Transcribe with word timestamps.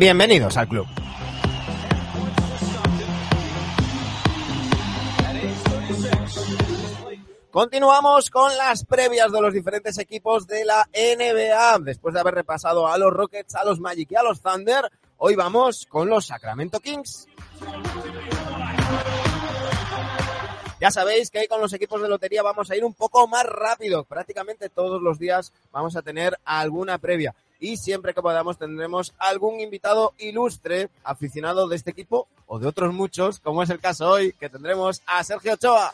Bienvenidos 0.00 0.56
al 0.56 0.66
club. 0.66 0.86
Continuamos 7.50 8.30
con 8.30 8.56
las 8.56 8.86
previas 8.86 9.30
de 9.30 9.42
los 9.42 9.52
diferentes 9.52 9.98
equipos 9.98 10.46
de 10.46 10.64
la 10.64 10.88
NBA. 10.94 11.80
Después 11.80 12.14
de 12.14 12.20
haber 12.20 12.32
repasado 12.32 12.88
a 12.88 12.96
los 12.96 13.12
Rockets, 13.12 13.54
a 13.56 13.64
los 13.66 13.78
Magic 13.78 14.10
y 14.12 14.16
a 14.16 14.22
los 14.22 14.40
Thunder, 14.40 14.90
hoy 15.18 15.34
vamos 15.34 15.84
con 15.84 16.08
los 16.08 16.24
Sacramento 16.24 16.80
Kings. 16.80 17.26
Ya 20.80 20.90
sabéis 20.90 21.30
que 21.30 21.46
con 21.46 21.60
los 21.60 21.74
equipos 21.74 22.00
de 22.00 22.08
lotería 22.08 22.42
vamos 22.42 22.70
a 22.70 22.76
ir 22.76 22.86
un 22.86 22.94
poco 22.94 23.28
más 23.28 23.44
rápido. 23.44 24.04
Prácticamente 24.04 24.70
todos 24.70 25.02
los 25.02 25.18
días 25.18 25.52
vamos 25.70 25.94
a 25.94 26.00
tener 26.00 26.38
alguna 26.46 26.96
previa. 26.96 27.34
Y 27.60 27.76
siempre 27.76 28.14
que 28.14 28.22
podamos 28.22 28.58
tendremos 28.58 29.14
algún 29.18 29.60
invitado 29.60 30.14
ilustre, 30.18 30.88
aficionado 31.04 31.68
de 31.68 31.76
este 31.76 31.90
equipo 31.90 32.26
o 32.46 32.58
de 32.58 32.66
otros 32.66 32.92
muchos, 32.94 33.38
como 33.38 33.62
es 33.62 33.70
el 33.70 33.78
caso 33.78 34.08
hoy, 34.08 34.32
que 34.32 34.48
tendremos 34.48 35.02
a 35.06 35.22
Sergio 35.22 35.52
Ochoa. 35.54 35.92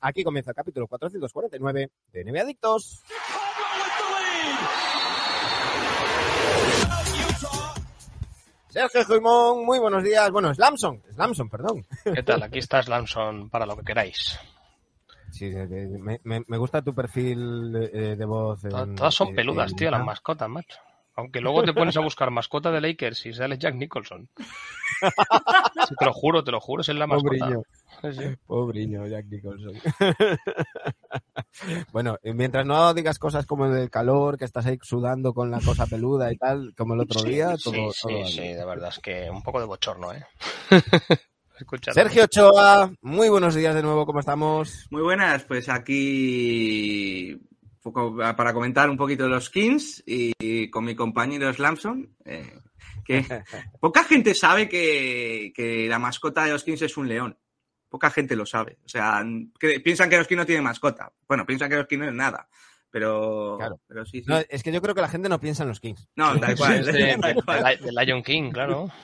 Aquí 0.00 0.24
comienza 0.24 0.50
el 0.50 0.54
capítulo 0.56 0.86
449 0.86 1.90
de 2.12 2.24
NBA 2.24 2.40
Adictos. 2.42 3.02
Sergio 8.68 9.04
Juimón, 9.04 9.64
muy 9.64 9.78
buenos 9.80 10.04
días. 10.04 10.30
Bueno, 10.30 10.54
Slamson, 10.54 11.02
Slamson, 11.12 11.48
perdón. 11.48 11.84
¿Qué 12.04 12.22
tal? 12.22 12.42
Aquí 12.42 12.60
está 12.60 12.82
Slamson 12.82 13.50
para 13.50 13.66
lo 13.66 13.76
que 13.76 13.82
queráis. 13.84 14.38
Sí, 15.32 15.50
me, 15.50 16.20
me, 16.22 16.42
me 16.46 16.56
gusta 16.56 16.82
tu 16.82 16.94
perfil 16.94 17.72
de, 17.72 18.16
de 18.16 18.24
voz. 18.24 18.62
En, 18.64 18.94
Todas 18.94 19.14
son 19.14 19.34
peludas, 19.34 19.70
en- 19.72 19.76
tío, 19.76 19.90
las 19.90 20.04
mascotas, 20.04 20.48
macho. 20.48 20.78
Aunque 21.16 21.40
luego 21.40 21.62
te 21.64 21.72
pones 21.74 21.96
a 21.96 22.00
buscar 22.00 22.30
mascota 22.30 22.70
de 22.70 22.80
Lakers 22.80 23.26
y 23.26 23.32
sale 23.34 23.58
Jack 23.58 23.74
Nicholson. 23.74 24.28
Sí, 25.88 25.94
te 25.98 26.04
lo 26.04 26.12
juro, 26.12 26.44
te 26.44 26.50
lo 26.50 26.60
juro, 26.60 26.82
es 26.82 26.88
la 26.88 27.06
mascota. 27.06 27.48
Pobriño 28.46 29.06
Jack 29.06 29.26
Nicholson. 29.26 29.74
bueno, 31.92 32.16
y 32.22 32.32
mientras 32.32 32.66
no 32.66 32.92
digas 32.94 33.18
cosas 33.18 33.46
como 33.46 33.66
el 33.66 33.74
del 33.74 33.90
calor, 33.90 34.38
que 34.38 34.44
estás 34.44 34.66
ahí 34.66 34.78
sudando 34.82 35.32
con 35.34 35.50
la 35.50 35.60
cosa 35.60 35.86
peluda 35.86 36.32
y 36.32 36.36
tal, 36.36 36.74
como 36.76 36.94
el 36.94 37.00
otro 37.00 37.20
Sí, 37.20 37.30
día, 37.30 37.56
sí, 37.56 37.64
todo, 37.64 37.92
sí, 37.92 38.00
todo 38.02 38.26
sí, 38.26 38.40
de 38.40 38.64
verdad, 38.64 38.90
es 38.90 38.98
que 38.98 39.28
un 39.30 39.42
poco 39.42 39.60
de 39.60 39.66
bochorno, 39.66 40.12
¿eh? 40.12 40.24
Escucha, 41.58 41.92
Sergio 41.92 42.24
Ochoa, 42.24 42.90
muy 43.02 43.28
buenos 43.28 43.54
días 43.54 43.74
de 43.74 43.82
nuevo, 43.82 44.06
¿cómo 44.06 44.20
estamos? 44.20 44.86
Muy 44.90 45.02
buenas, 45.02 45.44
pues 45.44 45.68
aquí 45.68 47.38
poco 47.82 48.16
para 48.16 48.52
comentar 48.52 48.88
un 48.88 48.96
poquito 48.96 49.24
de 49.24 49.30
los 49.30 49.50
Kings 49.50 50.02
y 50.06 50.70
con 50.70 50.84
mi 50.84 50.94
compañero 50.94 51.52
Slamson, 51.52 52.14
eh, 52.24 52.58
que 53.04 53.24
poca 53.80 54.04
gente 54.04 54.34
sabe 54.34 54.68
que, 54.68 55.52
que 55.54 55.86
la 55.88 55.98
mascota 55.98 56.44
de 56.44 56.52
los 56.52 56.64
Kings 56.64 56.82
es 56.82 56.96
un 56.96 57.08
león. 57.08 57.38
Poca 57.90 58.08
gente 58.10 58.34
lo 58.36 58.46
sabe. 58.46 58.78
O 58.86 58.88
sea, 58.88 59.22
que 59.58 59.80
piensan 59.80 60.08
que 60.08 60.16
los 60.16 60.26
Kings 60.26 60.38
no 60.38 60.46
tienen 60.46 60.64
mascota. 60.64 61.12
Bueno, 61.28 61.44
piensan 61.44 61.68
que 61.68 61.76
los 61.76 61.86
Kings 61.86 62.00
no 62.00 62.08
es 62.08 62.14
nada. 62.14 62.48
Pero, 62.92 63.56
Claro. 63.58 63.80
pero 63.86 64.06
sí, 64.06 64.20
sí. 64.22 64.26
No, 64.26 64.38
es 64.48 64.62
que 64.62 64.72
yo 64.72 64.80
creo 64.80 64.94
que 64.94 65.00
la 65.00 65.08
gente 65.08 65.28
no 65.28 65.38
piensa 65.38 65.64
en 65.64 65.68
los 65.68 65.80
Kings. 65.80 66.08
No, 66.16 66.38
tal 66.40 66.56
cual. 66.56 66.84
de 66.84 67.92
Lion 68.04 68.22
King, 68.22 68.50
claro. 68.52 68.88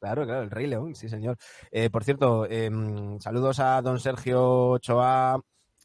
Claro, 0.00 0.24
claro, 0.24 0.44
el 0.44 0.50
Rey 0.50 0.66
León, 0.66 0.94
sí, 0.94 1.10
señor. 1.10 1.36
Eh, 1.70 1.90
por 1.90 2.02
cierto, 2.02 2.46
em, 2.48 3.20
saludos 3.20 3.60
a 3.60 3.82
don 3.82 4.00
Sergio 4.00 4.70
Ochoa. 4.70 5.38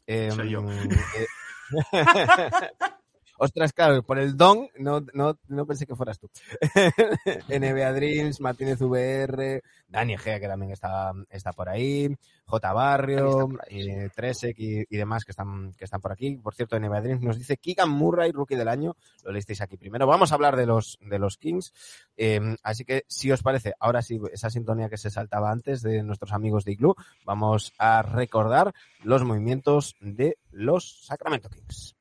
em, 0.06 0.30
Soy 0.30 0.48
yo. 0.48 0.64
Ostras, 3.36 3.72
claro, 3.72 4.02
por 4.02 4.18
el 4.18 4.36
don 4.36 4.68
no, 4.78 5.04
no, 5.12 5.38
no 5.48 5.66
pensé 5.66 5.86
que 5.86 5.96
fueras 5.96 6.18
tú. 6.20 6.30
NBA 7.48 7.92
Dreams, 7.92 8.40
Martínez 8.40 8.80
VR, 8.80 9.60
Dani 9.88 10.14
Egea, 10.14 10.38
que 10.38 10.46
también 10.46 10.70
está, 10.70 11.12
está 11.30 11.52
por 11.52 11.68
ahí, 11.68 12.14
J 12.46 12.72
Barrio, 12.72 13.48
eh, 13.68 14.08
Tresek 14.14 14.58
y, 14.58 14.84
y 14.88 14.96
demás 14.96 15.24
que 15.24 15.32
están, 15.32 15.74
que 15.74 15.84
están 15.84 16.00
por 16.00 16.12
aquí. 16.12 16.36
Por 16.36 16.54
cierto, 16.54 16.78
NBA 16.78 17.00
Dreams 17.00 17.22
nos 17.22 17.38
dice 17.38 17.56
Keegan 17.56 17.90
Murray, 17.90 18.30
rookie 18.30 18.56
del 18.56 18.68
año. 18.68 18.96
Lo 19.24 19.32
leísteis 19.32 19.60
aquí 19.60 19.76
primero. 19.76 20.06
Vamos 20.06 20.30
a 20.30 20.36
hablar 20.36 20.56
de 20.56 20.66
los, 20.66 20.98
de 21.00 21.18
los 21.18 21.36
Kings. 21.36 21.72
Eh, 22.16 22.56
así 22.62 22.84
que, 22.84 23.04
si 23.08 23.32
os 23.32 23.42
parece, 23.42 23.74
ahora 23.80 24.02
sí, 24.02 24.20
esa 24.32 24.50
sintonía 24.50 24.88
que 24.88 24.96
se 24.96 25.10
saltaba 25.10 25.50
antes 25.50 25.82
de 25.82 26.02
nuestros 26.02 26.32
amigos 26.32 26.64
de 26.64 26.72
Igloo, 26.72 26.94
vamos 27.24 27.72
a 27.78 28.02
recordar 28.02 28.72
los 29.02 29.24
movimientos 29.24 29.96
de 30.00 30.38
los 30.50 31.04
Sacramento 31.04 31.48
Kings. 31.48 31.96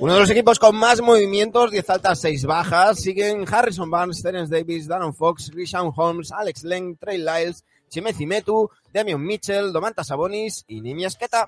Uno 0.00 0.14
de 0.14 0.20
los 0.20 0.30
equipos 0.30 0.58
con 0.58 0.74
más 0.74 1.00
movimientos, 1.00 1.70
10 1.70 1.88
altas, 1.90 2.20
6 2.20 2.46
bajas, 2.46 3.00
siguen 3.00 3.44
Harrison 3.48 3.88
Barnes, 3.88 4.22
Terence 4.22 4.54
Davis, 4.54 4.88
Darren 4.88 5.14
Fox, 5.14 5.52
Rishon 5.54 5.92
Holmes, 5.94 6.32
Alex 6.32 6.64
Len, 6.64 6.96
Trey 6.96 7.18
Lyles, 7.18 7.64
Chimezi 7.88 8.26
Metu, 8.26 8.68
Damian 8.92 9.22
Mitchell, 9.22 9.72
Domantas 9.72 10.08
Sabonis 10.08 10.64
y 10.66 10.80
Nimi 10.80 11.04
Esqueta. 11.04 11.46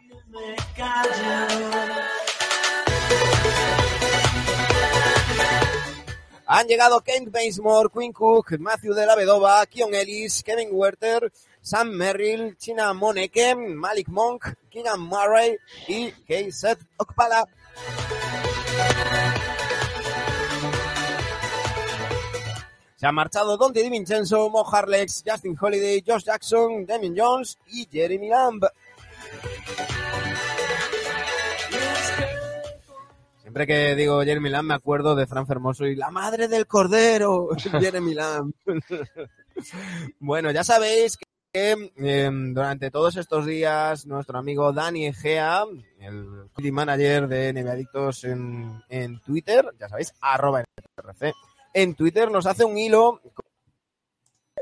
Han 6.47 6.69
llegado 6.69 7.01
Kent 7.01 7.33
Bazemore, 7.33 7.89
Quinn 7.93 8.13
Cook, 8.13 8.61
Matthew 8.61 8.95
de 8.95 9.07
la 9.07 9.17
Vedova, 9.17 9.67
Kion 9.67 9.93
Ellis, 9.93 10.45
Kevin 10.45 10.69
Werther, 10.71 11.33
Sam 11.61 11.91
Merrill, 11.91 12.57
China 12.57 12.95
Moneke, 12.95 13.57
Malik 13.57 14.07
Monk, 14.09 14.55
Keegan 14.71 15.01
Murray 15.01 15.57
y 15.89 16.13
Keiset 16.13 16.79
Okpala. 16.97 17.45
Se 22.97 23.07
han 23.07 23.15
marchado 23.15 23.59
Dante 23.59 23.83
DiVincenzo, 23.83 24.49
Mo 24.49 24.67
Harlex, 24.67 25.23
Justin 25.27 25.55
Holiday, 25.61 26.03
Josh 26.07 26.25
Jackson, 26.25 26.87
Damien 26.87 27.15
Jones 27.15 27.59
y 27.67 27.87
Jeremy 27.93 28.31
Lamb. 28.31 28.65
Siempre 33.43 33.67
que 33.67 33.95
digo 33.95 34.23
Jeremy 34.23 34.49
Lamb 34.49 34.69
me 34.69 34.75
acuerdo 34.75 35.15
de 35.15 35.27
Fran 35.27 35.47
Fermoso 35.47 35.85
y 35.85 35.95
la 35.95 36.11
madre 36.11 36.49
del 36.49 36.67
cordero, 36.67 37.49
Jeremy 37.81 38.15
Lamb. 38.15 38.53
bueno, 40.19 40.51
ya 40.51 40.65
sabéis 40.65 41.19
que 41.19 41.26
eh, 41.59 42.31
durante 42.53 42.91
todos 42.91 43.17
estos 43.17 43.47
días 43.47 44.05
nuestro 44.07 44.39
amigo 44.39 44.75
Dani 44.75 45.07
Egea, 45.07 45.65
el 46.01 46.73
manager 46.73 47.29
de 47.29 47.53
NBA 47.55 47.73
Adictos 47.73 48.25
en, 48.25 48.83
en 48.91 49.21
Twitter, 49.21 49.67
ya 49.81 49.89
sabéis, 49.89 50.13
arroba 50.21 50.65
RC, 50.97 51.33
en 51.73 51.95
Twitter 51.95 52.31
nos 52.31 52.45
hace 52.45 52.65
un 52.65 52.77
hilo 52.77 53.23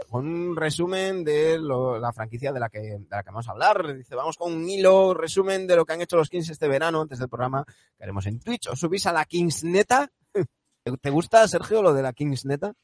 con 0.08 0.26
un 0.26 0.54
resumen 0.54 1.24
de 1.24 1.58
la 1.58 2.12
franquicia 2.12 2.52
de 2.52 2.60
la, 2.60 2.68
que, 2.68 2.78
de 2.78 3.06
la 3.10 3.24
que 3.24 3.30
vamos 3.30 3.48
a 3.48 3.52
hablar. 3.52 3.96
Dice, 3.96 4.14
vamos 4.14 4.36
con 4.36 4.52
un 4.52 4.68
hilo, 4.68 5.14
resumen 5.14 5.66
de 5.66 5.74
lo 5.74 5.84
que 5.84 5.94
han 5.94 6.00
hecho 6.00 6.16
los 6.16 6.28
Kings 6.28 6.50
este 6.50 6.68
verano, 6.68 7.00
antes 7.00 7.18
del 7.18 7.28
programa 7.28 7.64
que 7.64 8.04
haremos 8.04 8.26
en 8.26 8.38
Twitch. 8.38 8.68
Os 8.68 8.78
subís 8.78 9.06
a 9.06 9.12
la 9.12 9.24
Kings 9.24 9.64
Neta 9.64 10.12
¿Te 11.00 11.08
gusta, 11.10 11.48
Sergio, 11.48 11.82
lo 11.82 11.94
de 11.94 12.02
la 12.02 12.12
Kings 12.12 12.44
neta? 12.44 12.74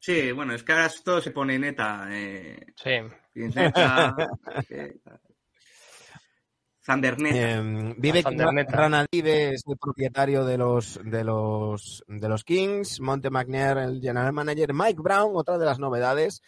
Sí, 0.00 0.32
bueno, 0.32 0.52
es 0.52 0.64
que 0.64 0.72
ahora 0.72 0.90
todo 1.04 1.20
se 1.20 1.30
pone 1.30 1.58
neta. 1.58 2.08
Eh, 2.10 2.58
Sí. 2.74 2.90
Kings 3.32 3.54
neta, 3.54 4.16
eh, 4.68 4.96
Thunder 6.84 7.20
neta. 7.20 7.36
Eh, 7.36 7.94
Vive 7.98 8.22
Thunderneta. 8.24 8.76
Ranadive 8.76 9.54
es 9.54 9.62
el 9.68 9.76
propietario 9.78 10.44
de 10.44 10.58
los 10.58 10.98
de 11.04 11.22
los 11.22 12.04
de 12.08 12.28
los 12.28 12.42
Kings, 12.42 13.00
Monte 13.00 13.30
McNair, 13.30 13.78
el 13.78 14.00
general 14.00 14.32
manager, 14.32 14.74
Mike 14.74 15.00
Brown, 15.00 15.30
otra 15.36 15.56
de 15.56 15.66
las 15.66 15.78
novedades, 15.78 16.42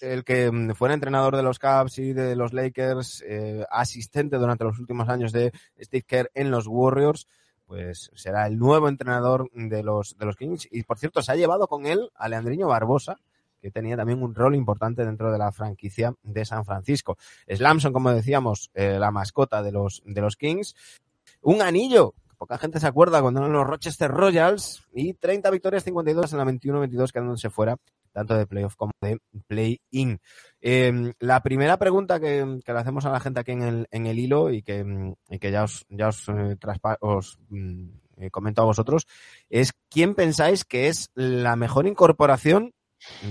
el 0.00 0.24
que 0.24 0.50
mm, 0.50 0.72
fuera 0.74 0.94
entrenador 0.94 1.36
de 1.36 1.42
los 1.42 1.58
Cavs 1.58 1.98
y 1.98 2.14
de 2.14 2.36
los 2.36 2.54
Lakers, 2.54 3.22
eh, 3.26 3.66
asistente 3.70 4.38
durante 4.38 4.64
los 4.64 4.78
últimos 4.78 5.10
años 5.10 5.30
de 5.32 5.52
Steve 5.78 6.04
Kerr 6.06 6.30
en 6.32 6.50
los 6.50 6.66
Warriors, 6.66 7.26
pues 7.68 8.10
será 8.14 8.46
el 8.46 8.58
nuevo 8.58 8.88
entrenador 8.88 9.50
de 9.52 9.82
los 9.84 10.16
de 10.18 10.26
los 10.26 10.36
Kings 10.36 10.66
y 10.72 10.82
por 10.82 10.98
cierto 10.98 11.22
se 11.22 11.30
ha 11.30 11.36
llevado 11.36 11.68
con 11.68 11.86
él 11.86 12.10
a 12.14 12.28
Leandriño 12.28 12.66
Barbosa 12.66 13.18
que 13.60 13.70
tenía 13.70 13.96
también 13.96 14.22
un 14.22 14.34
rol 14.34 14.54
importante 14.54 15.04
dentro 15.04 15.30
de 15.30 15.38
la 15.38 15.52
franquicia 15.52 16.14
de 16.22 16.44
San 16.44 16.64
Francisco. 16.64 17.18
Slamson, 17.48 17.92
como 17.92 18.12
decíamos, 18.12 18.70
eh, 18.72 18.98
la 19.00 19.10
mascota 19.10 19.64
de 19.64 19.72
los, 19.72 20.00
de 20.06 20.20
los 20.20 20.36
Kings. 20.36 20.76
Un 21.42 21.60
anillo, 21.60 22.14
poca 22.36 22.56
gente 22.56 22.78
se 22.78 22.86
acuerda 22.86 23.20
cuando 23.20 23.40
eran 23.40 23.52
los 23.52 23.66
Rochester 23.66 24.12
Royals, 24.12 24.86
y 24.92 25.14
30 25.14 25.50
victorias, 25.50 25.82
52 25.82 26.32
en 26.32 26.38
la 26.38 26.44
21-22, 26.44 27.10
quedándose 27.10 27.50
fuera 27.50 27.76
tanto 28.18 28.34
de 28.36 28.46
playoff 28.46 28.74
como 28.76 28.92
de 29.00 29.18
play-in. 29.46 30.20
Eh, 30.60 31.12
la 31.20 31.40
primera 31.42 31.76
pregunta 31.78 32.18
que, 32.18 32.60
que 32.64 32.72
le 32.72 32.78
hacemos 32.78 33.04
a 33.06 33.10
la 33.10 33.20
gente 33.20 33.40
aquí 33.40 33.52
en 33.52 33.62
el, 33.62 33.86
en 33.90 34.06
el 34.06 34.18
hilo 34.18 34.50
y 34.50 34.62
que, 34.62 35.14
y 35.28 35.38
que 35.38 35.50
ya 35.50 35.64
os, 35.64 35.86
ya 35.88 36.08
os, 36.08 36.28
eh, 36.28 36.56
traspa- 36.58 36.98
os 37.00 37.38
mm, 37.48 37.88
eh, 38.16 38.30
comento 38.30 38.62
a 38.62 38.64
vosotros 38.66 39.06
es 39.48 39.72
¿quién 39.88 40.14
pensáis 40.14 40.64
que 40.64 40.88
es 40.88 41.10
la 41.14 41.54
mejor 41.56 41.86
incorporación 41.86 42.72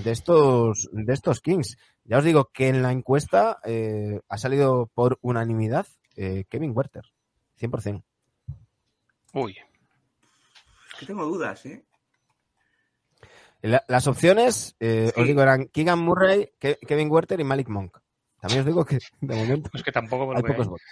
de 0.04 0.12
estos, 0.12 0.88
de 0.94 1.14
estos 1.14 1.42
Kings. 1.42 1.78
Ya 2.06 2.20
os 2.20 2.24
digo 2.24 2.50
que 2.54 2.70
en 2.70 2.82
la 2.82 2.94
encuesta 2.94 3.60
eh, 3.66 4.22
ha 4.30 4.38
salido 4.38 4.90
por 4.94 5.20
unanimidad 5.22 5.86
eh, 6.16 6.46
Kevin 6.50 6.72
Werther, 6.74 7.04
100%. 7.60 8.02
Uy. 9.34 9.58
Es 10.88 11.00
que 11.00 11.06
tengo 11.06 11.26
dudas, 11.26 11.66
¿eh? 11.66 11.84
La- 13.68 13.84
las 13.88 14.08
opciones, 14.08 14.76
eh, 14.80 15.12
Sí. 15.14 15.22
os 15.22 15.28
digo, 15.28 15.42
eran 15.42 15.68
Keegan 15.68 16.00
Murray, 16.00 16.52
Ke- 16.60 16.78
Kevin 16.88 17.10
Werther 17.12 17.40
y 17.40 17.44
Malik 17.44 17.68
Monk. 17.70 17.98
También 18.40 18.60
os 18.62 18.66
digo 18.68 18.86
que 18.86 19.00
de 19.22 19.36
momento 19.36 19.70
Pues 19.72 19.84
que 19.84 19.92
tampoco 19.92 20.28
me 20.28 20.38
hay 20.38 20.44
pocos 20.44 20.68
votos. 20.68 20.86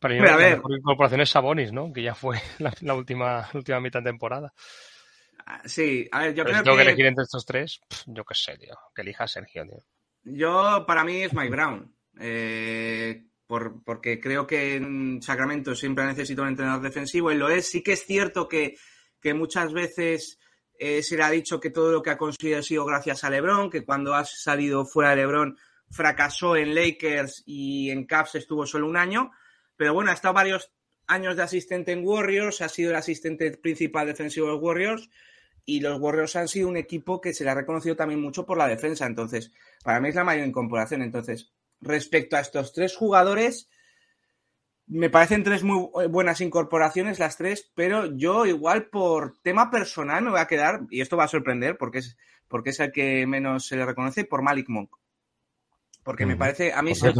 Para 0.00 0.14
mí 0.14 0.20
a 0.28 0.36
ver. 0.36 0.56
mejor 0.56 0.72
incorporación 0.76 1.20
es 1.22 1.30
Sabonis, 1.30 1.72
¿no? 1.72 1.92
Que 1.92 2.02
ya 2.02 2.14
fue 2.14 2.36
la, 2.58 2.72
la 2.82 2.94
última, 2.94 3.48
la 3.52 3.58
última 3.58 3.80
mitad 3.80 4.00
de 4.00 4.10
temporada. 4.10 4.52
Ah, 5.46 5.62
Sí, 5.64 6.06
a 6.12 6.20
ver, 6.24 6.34
yo 6.34 6.44
Pero 6.44 6.56
si 6.58 6.62
creo 6.62 6.64
tengo 6.64 6.76
que 6.76 6.82
que 6.84 6.88
elegir 6.90 7.06
entre 7.06 7.22
estos 7.24 7.46
tres, 7.46 7.80
yo 8.06 8.22
qué 8.24 8.34
sé, 8.34 8.58
tío. 8.58 8.74
Que 8.94 9.00
elija 9.02 9.24
a 9.24 9.28
Sergio, 9.28 9.64
tío. 9.64 9.82
Yo, 10.24 10.84
para 10.86 11.04
mí, 11.04 11.22
es 11.22 11.32
Mike 11.32 11.50
Brown. 11.50 11.96
Eh, 12.20 13.24
por- 13.46 13.82
porque 13.82 14.20
creo 14.20 14.46
que 14.46 14.74
en 14.76 15.22
Sacramento 15.22 15.74
siempre 15.74 16.04
ha 16.04 16.08
necesitado 16.08 16.42
un 16.42 16.50
entrenador 16.50 16.82
defensivo 16.82 17.32
y 17.32 17.36
lo 17.38 17.48
es. 17.48 17.70
Sí 17.70 17.82
que 17.82 17.92
es 17.94 18.04
cierto 18.04 18.46
que, 18.46 18.74
que 19.22 19.32
muchas 19.32 19.72
veces 19.72 20.38
eh, 20.78 21.02
se 21.02 21.16
le 21.16 21.24
ha 21.24 21.30
dicho 21.30 21.58
que 21.58 21.70
todo 21.70 21.90
lo 21.90 22.02
que 22.02 22.10
ha 22.10 22.16
conseguido 22.16 22.60
ha 22.60 22.62
sido 22.62 22.84
gracias 22.84 23.24
a 23.24 23.30
LeBron, 23.30 23.68
que 23.68 23.84
cuando 23.84 24.14
ha 24.14 24.24
salido 24.24 24.86
fuera 24.86 25.10
de 25.10 25.16
LeBron 25.16 25.58
fracasó 25.90 26.56
en 26.56 26.74
Lakers 26.74 27.42
y 27.46 27.90
en 27.90 28.06
Cavs 28.06 28.36
estuvo 28.36 28.64
solo 28.66 28.86
un 28.86 28.96
año. 28.96 29.32
Pero 29.76 29.94
bueno, 29.94 30.10
ha 30.10 30.14
estado 30.14 30.34
varios 30.34 30.72
años 31.06 31.36
de 31.36 31.42
asistente 31.42 31.92
en 31.92 32.06
Warriors, 32.06 32.60
ha 32.60 32.68
sido 32.68 32.90
el 32.90 32.96
asistente 32.96 33.50
principal 33.56 34.06
defensivo 34.06 34.48
de 34.48 34.54
Warriors 34.54 35.08
y 35.64 35.80
los 35.80 35.98
Warriors 36.00 36.36
han 36.36 36.48
sido 36.48 36.68
un 36.68 36.76
equipo 36.76 37.20
que 37.20 37.34
se 37.34 37.44
le 37.44 37.50
ha 37.50 37.54
reconocido 37.54 37.96
también 37.96 38.20
mucho 38.20 38.46
por 38.46 38.56
la 38.56 38.68
defensa. 38.68 39.06
Entonces, 39.06 39.52
para 39.82 40.00
mí 40.00 40.10
es 40.10 40.14
la 40.14 40.24
mayor 40.24 40.46
incorporación. 40.46 41.02
Entonces, 41.02 41.52
respecto 41.80 42.36
a 42.36 42.40
estos 42.40 42.72
tres 42.72 42.96
jugadores, 42.96 43.68
me 44.88 45.10
parecen 45.10 45.44
tres 45.44 45.62
muy 45.62 45.88
buenas 46.08 46.40
incorporaciones 46.40 47.18
las 47.18 47.36
tres, 47.36 47.70
pero 47.74 48.16
yo 48.16 48.46
igual 48.46 48.86
por 48.86 49.38
tema 49.42 49.70
personal 49.70 50.22
me 50.24 50.30
voy 50.30 50.40
a 50.40 50.46
quedar, 50.46 50.80
y 50.90 51.00
esto 51.00 51.16
va 51.16 51.24
a 51.24 51.28
sorprender 51.28 51.76
porque 51.76 51.98
es, 51.98 52.16
porque 52.48 52.70
es 52.70 52.80
el 52.80 52.92
que 52.92 53.26
menos 53.26 53.66
se 53.66 53.76
le 53.76 53.84
reconoce, 53.84 54.24
por 54.24 54.42
Malik 54.42 54.68
Monk. 54.68 54.90
Porque 56.02 56.24
me 56.24 56.36
parece, 56.36 56.72
a 56.72 56.80
mí 56.80 56.92
es 56.92 57.02
el, 57.02 57.14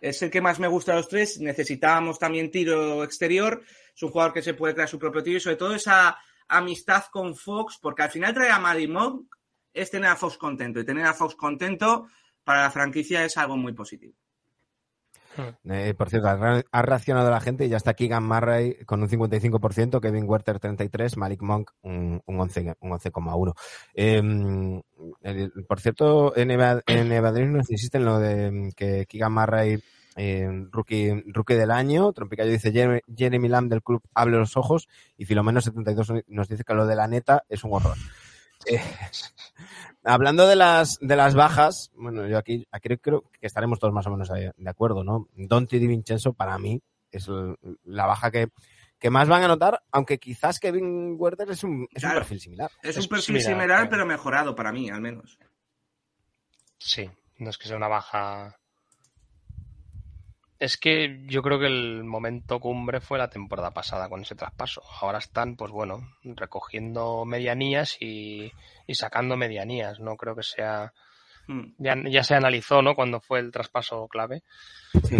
es 0.00 0.20
el 0.22 0.30
que 0.30 0.40
más 0.40 0.58
me 0.58 0.66
gusta 0.66 0.92
de 0.92 0.98
los 0.98 1.08
tres. 1.08 1.38
Necesitábamos 1.38 2.18
también 2.18 2.50
tiro 2.50 3.04
exterior. 3.04 3.62
Es 3.94 4.02
un 4.02 4.10
jugador 4.10 4.32
que 4.32 4.42
se 4.42 4.54
puede 4.54 4.74
crear 4.74 4.88
su 4.88 4.98
propio 4.98 5.22
tiro 5.22 5.36
y 5.36 5.40
sobre 5.40 5.56
todo 5.56 5.76
esa 5.76 6.18
amistad 6.48 7.04
con 7.12 7.36
Fox, 7.36 7.78
porque 7.80 8.02
al 8.02 8.10
final 8.10 8.34
traer 8.34 8.50
a 8.50 8.58
Malik 8.58 8.90
Monk 8.90 9.32
es 9.72 9.90
tener 9.90 10.10
a 10.10 10.16
Fox 10.16 10.36
contento 10.36 10.80
y 10.80 10.84
tener 10.84 11.06
a 11.06 11.14
Fox 11.14 11.36
contento 11.36 12.08
para 12.42 12.62
la 12.62 12.70
franquicia 12.72 13.24
es 13.24 13.36
algo 13.36 13.56
muy 13.56 13.72
positivo. 13.74 14.14
Eh, 15.64 15.94
por 15.96 16.10
cierto, 16.10 16.28
ha, 16.28 16.36
re- 16.36 16.64
ha 16.70 16.82
reaccionado 16.82 17.30
la 17.30 17.40
gente 17.40 17.64
y 17.64 17.68
ya 17.68 17.76
está 17.76 17.94
Keegan 17.94 18.24
Murray 18.26 18.76
con 18.86 19.02
un 19.02 19.08
55%, 19.08 20.00
Kevin 20.00 20.24
Werther 20.28 20.58
33%, 20.60 21.16
Malik 21.16 21.42
Monk 21.42 21.70
un, 21.82 22.22
un 22.26 22.40
11 22.40 22.74
un 22.80 22.90
11,1%. 22.90 23.54
Eh, 23.94 24.82
el- 25.22 25.52
por 25.68 25.80
cierto, 25.80 26.36
en, 26.36 26.50
Eva- 26.50 26.82
en 26.86 27.10
Evadrin 27.12 27.52
nos 27.52 27.70
insisten 27.70 28.04
lo 28.04 28.18
de 28.18 28.50
mm, 28.50 28.70
que 28.72 29.06
Keegan 29.06 29.32
Murray 29.32 29.82
eh, 30.16 30.48
rookie, 30.70 31.22
rookie 31.32 31.54
del 31.54 31.70
año, 31.70 32.12
Trompicayo 32.12 32.50
dice 32.50 32.72
Jeremy, 32.72 33.00
Jeremy 33.16 33.48
Lamb 33.48 33.70
del 33.70 33.82
club 33.82 34.02
abre 34.12 34.36
los 34.36 34.56
ojos 34.56 34.88
y 35.16 35.24
Filomeno 35.24 35.60
72 35.60 36.12
nos 36.26 36.48
dice 36.48 36.64
que 36.64 36.74
lo 36.74 36.86
de 36.86 36.96
la 36.96 37.06
neta 37.06 37.44
es 37.48 37.62
un 37.64 37.72
horror. 37.72 37.96
Eh, 38.66 38.78
hablando 40.04 40.46
de 40.46 40.56
las 40.56 40.96
de 41.00 41.16
las 41.16 41.34
bajas, 41.34 41.90
bueno, 41.94 42.26
yo 42.26 42.38
aquí, 42.38 42.66
aquí 42.70 42.96
creo 42.98 43.22
que 43.40 43.46
estaremos 43.46 43.78
todos 43.78 43.92
más 43.94 44.06
o 44.06 44.10
menos 44.10 44.28
de, 44.28 44.52
de 44.56 44.70
acuerdo, 44.70 45.04
¿no? 45.04 45.28
Donti 45.34 45.78
Di 45.78 45.86
Vincenzo 45.86 46.32
para 46.32 46.58
mí 46.58 46.80
es 47.10 47.28
el- 47.28 47.56
la 47.84 48.06
baja 48.06 48.30
que, 48.30 48.48
que 48.98 49.10
más 49.10 49.28
van 49.28 49.42
a 49.42 49.48
notar, 49.48 49.82
aunque 49.90 50.18
quizás 50.18 50.60
Kevin 50.60 51.16
Werther 51.18 51.50
es 51.50 51.64
un, 51.64 51.88
es 51.94 52.02
un 52.04 52.10
perfil 52.12 52.40
similar. 52.40 52.70
Es, 52.82 52.96
un 52.98 53.08
perfil 53.08 53.40
similar, 53.42 53.88
pero 53.88 54.04
mejorado 54.06 54.54
para 54.54 54.72
mí, 54.72 54.90
al 54.90 55.00
menos. 55.00 55.38
Sí, 56.78 57.10
no 57.38 57.50
es 57.50 57.58
que 57.58 57.68
sea 57.68 57.76
una 57.76 57.88
baja. 57.88 58.59
Es 60.60 60.76
que 60.76 61.24
yo 61.26 61.40
creo 61.40 61.58
que 61.58 61.66
el 61.66 62.04
momento 62.04 62.60
cumbre 62.60 63.00
fue 63.00 63.16
la 63.16 63.30
temporada 63.30 63.70
pasada 63.70 64.10
con 64.10 64.20
ese 64.20 64.34
traspaso. 64.34 64.82
Ahora 65.00 65.18
están, 65.18 65.56
pues 65.56 65.72
bueno, 65.72 66.06
recogiendo 66.22 67.24
medianías 67.24 67.96
y, 67.98 68.52
y 68.86 68.94
sacando 68.94 69.38
medianías. 69.38 70.00
No 70.00 70.16
creo 70.16 70.36
que 70.36 70.42
sea. 70.42 70.92
Mm. 71.48 71.62
Ya, 71.78 71.94
ya 72.10 72.22
se 72.22 72.34
analizó, 72.34 72.82
¿no? 72.82 72.94
Cuando 72.94 73.20
fue 73.20 73.40
el 73.40 73.50
traspaso 73.50 74.06
clave. 74.06 74.42
Sí. 75.08 75.16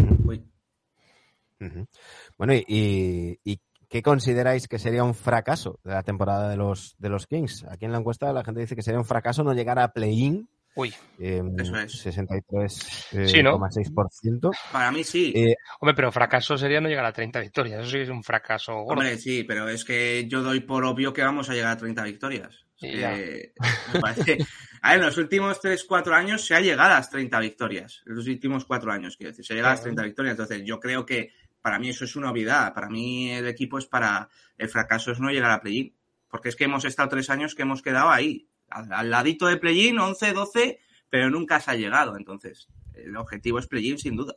Bueno, 2.36 2.52
y, 2.54 2.64
y, 2.68 3.38
y 3.42 3.60
qué 3.88 4.02
consideráis 4.02 4.68
que 4.68 4.78
sería 4.78 5.04
un 5.04 5.14
fracaso 5.14 5.80
de 5.84 5.94
la 5.94 6.02
temporada 6.02 6.50
de 6.50 6.56
los, 6.56 6.96
de 6.98 7.08
los 7.08 7.26
Kings? 7.26 7.64
Aquí 7.64 7.86
en 7.86 7.92
la 7.92 7.98
encuesta 7.98 8.30
la 8.34 8.44
gente 8.44 8.60
dice 8.60 8.76
que 8.76 8.82
sería 8.82 9.00
un 9.00 9.06
fracaso 9.06 9.42
no 9.42 9.54
llegar 9.54 9.78
a 9.78 9.92
play-in. 9.92 10.50
Uy, 10.76 10.94
Eh, 11.18 11.42
Eso 11.58 11.76
es. 11.78 12.06
63,6%. 12.06 13.26
Sí, 13.26 13.42
¿no? 13.42 14.50
Para 14.72 14.90
mí 14.92 15.04
sí. 15.04 15.32
Eh, 15.34 15.54
hombre, 15.80 15.94
pero 15.94 16.12
fracaso 16.12 16.56
sería 16.56 16.80
no 16.80 16.88
llegar 16.88 17.04
a 17.04 17.12
30 17.12 17.40
victorias. 17.40 17.80
Eso 17.82 17.90
sí 17.90 17.98
es 17.98 18.08
un 18.08 18.22
fracaso 18.22 18.72
gordo. 18.74 18.92
Hombre, 18.92 19.18
sí, 19.18 19.44
pero 19.44 19.68
es 19.68 19.84
que 19.84 20.26
yo 20.28 20.42
doy 20.42 20.60
por 20.60 20.84
obvio 20.84 21.12
que 21.12 21.22
vamos 21.22 21.50
a 21.50 21.54
llegar 21.54 21.72
a 21.72 21.76
30 21.76 22.02
victorias. 22.04 22.64
Es 22.80 22.98
Ya. 23.00 23.14
que 23.14 23.52
me 23.92 24.00
parece- 24.00 24.38
A 24.82 24.92
ver, 24.92 25.00
en 25.00 25.06
los 25.06 25.18
últimos 25.18 25.60
3-4 25.60 26.14
años 26.14 26.42
se 26.42 26.54
ha 26.54 26.60
llegado 26.60 26.90
a 26.92 26.94
las 26.96 27.10
30 27.10 27.38
victorias. 27.40 28.02
En 28.06 28.14
los 28.16 28.26
últimos 28.26 28.64
4 28.64 28.90
años, 28.90 29.16
quiero 29.18 29.30
decir, 29.32 29.44
se 29.44 29.52
ha 29.52 29.56
llegado 29.56 29.72
a 29.72 29.74
las 29.74 29.80
Claro. 29.80 29.94
30 29.96 30.02
victorias. 30.04 30.32
Entonces, 30.32 30.62
yo 30.64 30.80
creo 30.80 31.04
que 31.04 31.32
para 31.60 31.78
mí 31.78 31.90
eso 31.90 32.06
es 32.06 32.16
una 32.16 32.30
obviedad. 32.30 32.72
Para 32.72 32.88
mí 32.88 33.30
el 33.30 33.46
equipo 33.46 33.76
es 33.78 33.84
para... 33.84 34.30
El 34.56 34.70
fracaso 34.70 35.12
es 35.12 35.20
no 35.20 35.30
llegar 35.30 35.50
a 35.50 35.60
play-in. 35.60 35.94
Porque 36.30 36.48
es 36.48 36.56
que 36.56 36.64
hemos 36.64 36.86
estado 36.86 37.10
3 37.10 37.28
años 37.28 37.54
que 37.54 37.62
hemos 37.62 37.82
quedado 37.82 38.08
ahí, 38.08 38.48
al, 38.70 38.92
al 38.92 39.10
ladito 39.10 39.46
de 39.46 39.56
play-in, 39.56 39.96
11-12, 39.96 40.78
pero 41.08 41.30
nunca 41.30 41.60
se 41.60 41.70
ha 41.72 41.74
llegado. 41.74 42.16
Entonces, 42.16 42.68
el 42.94 43.16
objetivo 43.16 43.58
es 43.58 43.66
play-in 43.66 43.98
sin 43.98 44.16
duda. 44.16 44.34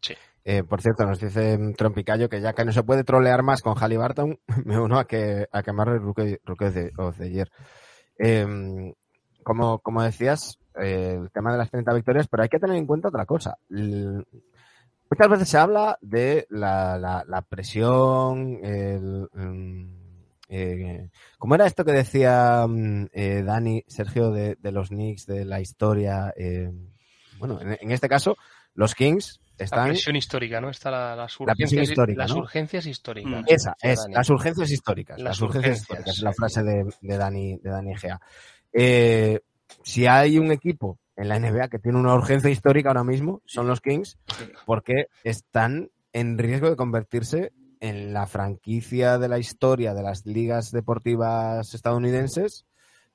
Sí. 0.00 0.14
Eh, 0.44 0.62
por 0.64 0.82
cierto, 0.82 1.06
nos 1.06 1.18
dice 1.20 1.58
Trompicayo 1.76 2.28
que 2.28 2.40
ya 2.40 2.52
que 2.52 2.64
no 2.64 2.72
se 2.72 2.82
puede 2.82 3.04
trolear 3.04 3.42
más 3.42 3.62
con 3.62 3.74
Halliburton, 3.74 4.38
me 4.64 4.78
uno 4.78 4.98
a 4.98 5.06
que 5.06 5.46
a 5.50 5.62
quemar 5.62 5.88
el 5.88 6.00
Rookie, 6.00 6.38
rookie 6.44 6.70
the- 6.70 6.92
of 6.98 7.16
the 7.16 7.30
Year. 7.30 7.50
Eh, 8.18 8.92
como, 9.42 9.78
como 9.80 10.02
decías, 10.02 10.58
eh, 10.80 11.18
el 11.20 11.30
tema 11.30 11.52
de 11.52 11.58
las 11.58 11.70
30 11.70 11.92
victorias, 11.94 12.28
pero 12.28 12.42
hay 12.42 12.48
que 12.48 12.58
tener 12.58 12.76
en 12.76 12.86
cuenta 12.86 13.08
otra 13.08 13.24
cosa. 13.26 13.56
L- 13.70 14.24
muchas 15.10 15.28
veces 15.30 15.48
se 15.48 15.58
habla 15.58 15.98
de 16.00 16.46
la, 16.50 16.98
la, 16.98 17.24
la 17.26 17.42
presión, 17.42 18.58
el, 18.62 19.28
mm, 19.32 20.03
eh, 20.48 21.08
¿Cómo 21.38 21.54
era 21.54 21.66
esto 21.66 21.84
que 21.84 21.92
decía 21.92 22.66
mm, 22.68 23.06
eh, 23.12 23.42
Dani, 23.42 23.84
Sergio, 23.86 24.30
de, 24.30 24.56
de 24.60 24.72
los 24.72 24.88
Knicks, 24.88 25.26
de 25.26 25.44
la 25.44 25.60
historia? 25.60 26.32
eh, 26.36 26.70
bueno, 27.38 27.60
en, 27.60 27.76
en 27.80 27.90
este 27.90 28.08
caso, 28.08 28.36
los 28.74 28.94
Kings 28.94 29.40
La 29.58 29.64
están 29.64 29.88
presión 29.88 30.16
histórica, 30.16 30.60
¿no? 30.60 30.70
Está 30.70 30.90
la, 30.90 31.16
las, 31.16 31.36
La 31.40 31.54
presión 31.54 31.80
urgencias, 31.80 31.88
histórica, 31.90 32.22
las 32.22 32.30
¿no? 32.30 32.38
urgencias 32.38 32.86
históricas. 32.86 33.42
Mm. 33.42 33.44
Esa, 33.46 33.76
es, 33.82 33.98
Dani. 34.00 34.14
las 34.14 34.30
urgencias 34.30 34.70
históricas. 34.70 35.18
Las, 35.18 35.24
Las 35.24 35.42
urgencias, 35.42 35.80
urgencias, 35.80 35.82
históricas, 35.82 36.16
es 36.16 36.22
la 36.22 36.32
frase 36.32 36.62
de, 36.62 36.94
de 37.00 37.16
Dani, 37.16 37.58
de 37.58 37.70
Dani 37.70 37.92
Egea. 37.92 38.20
Eh, 38.72 39.40
si 39.82 40.06
hay 40.06 40.38
un 40.38 40.50
equipo 40.52 40.98
en 41.16 41.28
la 41.28 41.38
NBA 41.38 41.68
que 41.68 41.78
tiene 41.78 41.98
una 41.98 42.14
urgencia 42.14 42.50
histórica 42.50 42.88
ahora 42.88 43.04
mismo, 43.04 43.42
son 43.46 43.66
los 43.68 43.80
Kings, 43.80 44.18
porque 44.66 45.06
están 45.22 45.90
en 46.12 46.38
riesgo 46.38 46.70
de 46.70 46.76
convertirse 46.76 47.52
en 47.88 48.12
la 48.14 48.26
franquicia 48.26 49.18
de 49.18 49.28
la 49.28 49.38
historia 49.38 49.92
de 49.94 50.02
las 50.02 50.24
ligas 50.24 50.70
deportivas 50.70 51.74
estadounidenses, 51.74 52.64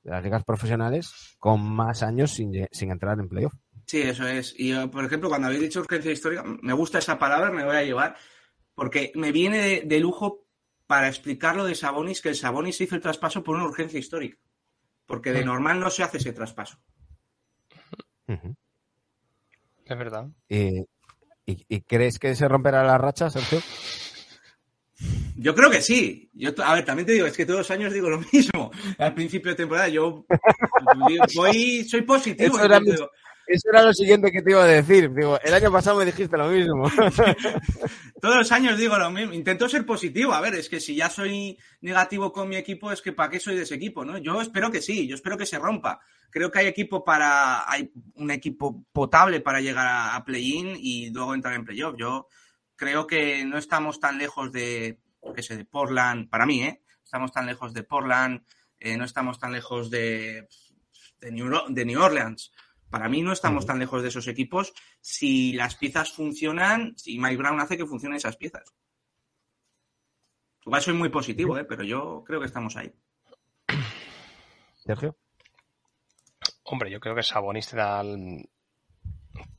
de 0.04 0.12
las 0.12 0.24
ligas 0.24 0.44
profesionales, 0.44 1.36
con 1.40 1.62
más 1.62 2.04
años 2.04 2.32
sin, 2.32 2.68
sin 2.72 2.92
entrar 2.92 3.20
en 3.20 3.30
playoff. 3.30 3.54
Sí, 3.86 4.02
eso 4.02 4.28
es. 4.28 4.54
Y 4.58 4.70
yo, 4.70 4.92
por 4.92 5.04
ejemplo, 5.06 5.30
cuando 5.30 5.48
habéis 5.48 5.62
dicho 5.64 5.80
urgencia 5.80 6.12
histórica, 6.12 6.44
me 6.44 6.74
gusta 6.74 7.00
esa 7.00 7.18
palabra, 7.18 7.50
me 7.52 7.66
voy 7.66 7.76
a 7.76 7.84
llevar, 7.84 8.16
porque 8.76 9.12
me 9.16 9.32
viene 9.32 9.58
de, 9.58 9.82
de 9.86 10.00
lujo 10.00 10.46
para 10.86 11.08
explicar 11.08 11.56
lo 11.56 11.66
de 11.66 11.74
Sabonis, 11.76 12.22
que 12.22 12.30
el 12.30 12.36
Sabonis 12.36 12.80
hizo 12.82 12.96
el 12.96 13.02
traspaso 13.02 13.44
por 13.44 13.56
una 13.56 13.66
urgencia 13.66 14.00
histórica. 14.00 14.38
Porque 15.08 15.32
de 15.32 15.42
Mm. 15.44 15.46
normal 15.48 15.80
no 15.80 15.90
se 15.90 16.04
hace 16.04 16.18
ese 16.18 16.34
traspaso. 16.34 16.78
Es 19.86 19.98
verdad. 19.98 20.28
y, 20.48 20.82
y- 21.46 21.66
y 21.68 21.82
crees 21.82 22.20
que 22.20 22.36
se 22.36 22.48
romperá 22.48 22.84
la 22.84 22.98
racha, 23.00 23.30
Sergio? 23.32 23.60
Yo 25.42 25.56
creo 25.56 25.70
que 25.70 25.82
sí. 25.82 26.30
Yo, 26.34 26.52
a 26.64 26.74
ver, 26.76 26.86
también 26.86 27.06
te 27.06 27.14
digo, 27.14 27.26
es 27.26 27.36
que 27.38 27.46
todos 27.46 27.60
los 27.60 27.72
años 27.72 27.94
digo 27.94 28.10
lo 28.10 28.20
mismo. 28.34 28.72
Al 28.98 29.14
principio 29.14 29.52
de 29.52 29.58
temporada 29.58 29.88
yo 29.88 30.26
voy, 31.36 31.84
soy 31.86 32.02
positivo. 32.02 32.56
Eso 32.58 32.66
era 32.66 32.78
yo 32.80 32.82
mi- 32.86 32.92
digo, 32.92 33.10
Eso 33.48 33.70
era 33.72 33.82
lo 33.84 33.94
siguiente 33.94 34.32
que 34.32 34.42
te 34.42 34.52
iba 34.52 34.64
a 34.64 34.68
decir. 34.68 35.12
Digo, 35.14 35.40
el 35.44 35.54
año 35.54 35.72
pasado 35.72 35.98
me 36.00 36.06
dijiste 36.06 36.36
lo 36.38 36.48
mismo. 36.50 36.90
Todos 38.22 38.36
los 38.36 38.52
años 38.52 38.78
digo 38.78 38.98
lo 38.98 39.10
mismo. 39.12 39.34
Intento 39.34 39.70
ser 39.70 39.86
positivo. 39.86 40.34
A 40.34 40.42
ver, 40.42 40.56
es 40.56 40.70
que 40.70 40.80
si 40.80 40.96
ya 40.96 41.10
soy 41.10 41.58
negativo 41.82 42.32
con 42.32 42.50
mi 42.50 42.56
equipo, 42.58 42.92
es 42.92 43.02
que 43.02 43.14
¿para 43.14 43.30
qué 43.30 43.40
soy 43.40 43.56
de 43.56 43.64
ese 43.64 43.76
equipo? 43.76 44.04
¿no? 44.06 44.18
Yo 44.18 44.42
espero 44.42 44.72
que 44.72 44.82
sí, 44.82 45.08
yo 45.08 45.16
espero 45.16 45.38
que 45.38 45.46
se 45.46 45.58
rompa. 45.60 46.00
Creo 46.30 46.52
que 46.52 46.60
hay 46.60 46.68
equipo 46.68 47.04
para. 47.04 47.70
Hay 47.72 47.92
un 48.16 48.30
equipo 48.32 48.84
potable 48.92 49.40
para 49.42 49.62
llegar 49.62 49.88
a, 49.88 50.16
a 50.16 50.24
play-in 50.24 50.76
y 50.78 51.10
luego 51.12 51.34
entrar 51.34 51.56
en 51.56 51.66
playoff. 51.66 51.96
Yo 51.98 52.28
creo 52.76 53.08
que 53.08 53.46
no 53.46 53.58
estamos 53.58 54.00
tan 54.00 54.18
lejos 54.18 54.52
de. 54.52 55.00
Qué 55.36 55.42
sé, 55.44 55.58
de 55.58 55.66
Portland. 55.66 56.30
Para 56.30 56.46
mí, 56.46 56.62
¿eh? 56.64 56.84
Estamos 57.04 57.32
tan 57.32 57.46
lejos 57.46 57.74
de 57.74 57.84
Portland. 57.84 58.46
eh, 58.80 58.96
no 58.98 59.04
estamos 59.06 59.40
tan 59.40 59.52
lejos 59.52 59.90
de. 59.90 60.48
De 61.20 61.32
New, 61.32 61.50
Ro- 61.50 61.66
de 61.68 61.84
New 61.86 62.02
Orleans. 62.02 62.52
Para 62.90 63.10
mí 63.10 63.22
no 63.22 63.34
estamos 63.34 63.66
tan 63.66 63.78
lejos 63.78 64.02
de 64.02 64.08
esos 64.08 64.28
equipos 64.28 64.74
si 65.02 65.52
las 65.54 65.76
piezas 65.76 66.12
funcionan, 66.14 66.98
si 66.98 67.20
Mike 67.20 67.36
Brown 67.38 67.60
hace 67.60 67.76
que 67.78 67.86
funcionen 67.86 68.16
esas 68.18 68.38
piezas. 68.38 68.64
Igual 70.66 70.82
soy 70.82 70.94
muy 70.94 71.10
positivo, 71.10 71.58
¿eh? 71.58 71.66
pero 71.66 71.84
yo 71.84 72.24
creo 72.26 72.40
que 72.40 72.46
estamos 72.46 72.76
ahí. 72.78 72.92
Sergio. 74.86 75.18
Hombre, 76.64 76.90
yo 76.90 77.00
creo 77.00 77.16
que 77.16 77.24
Sabonis 77.24 77.68
te 77.68 77.78
da, 77.78 78.02
el- 78.02 78.50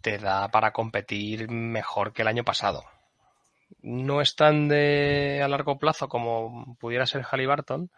te 0.01 0.19
da 0.19 0.49
para 0.51 0.73
competir 0.73 1.49
mejor 1.51 2.13
que 2.13 2.23
el 2.23 2.29
año 2.29 2.45
pasado. 2.45 2.83
No 3.83 4.21
es 4.21 4.37
tan 4.37 4.69
de 4.69 5.41
a 5.43 5.49
largo 5.49 5.79
plazo 5.79 6.09
como 6.09 6.77
pudiera 6.79 7.07
ser 7.07 7.23
Halliburton, 7.23 7.91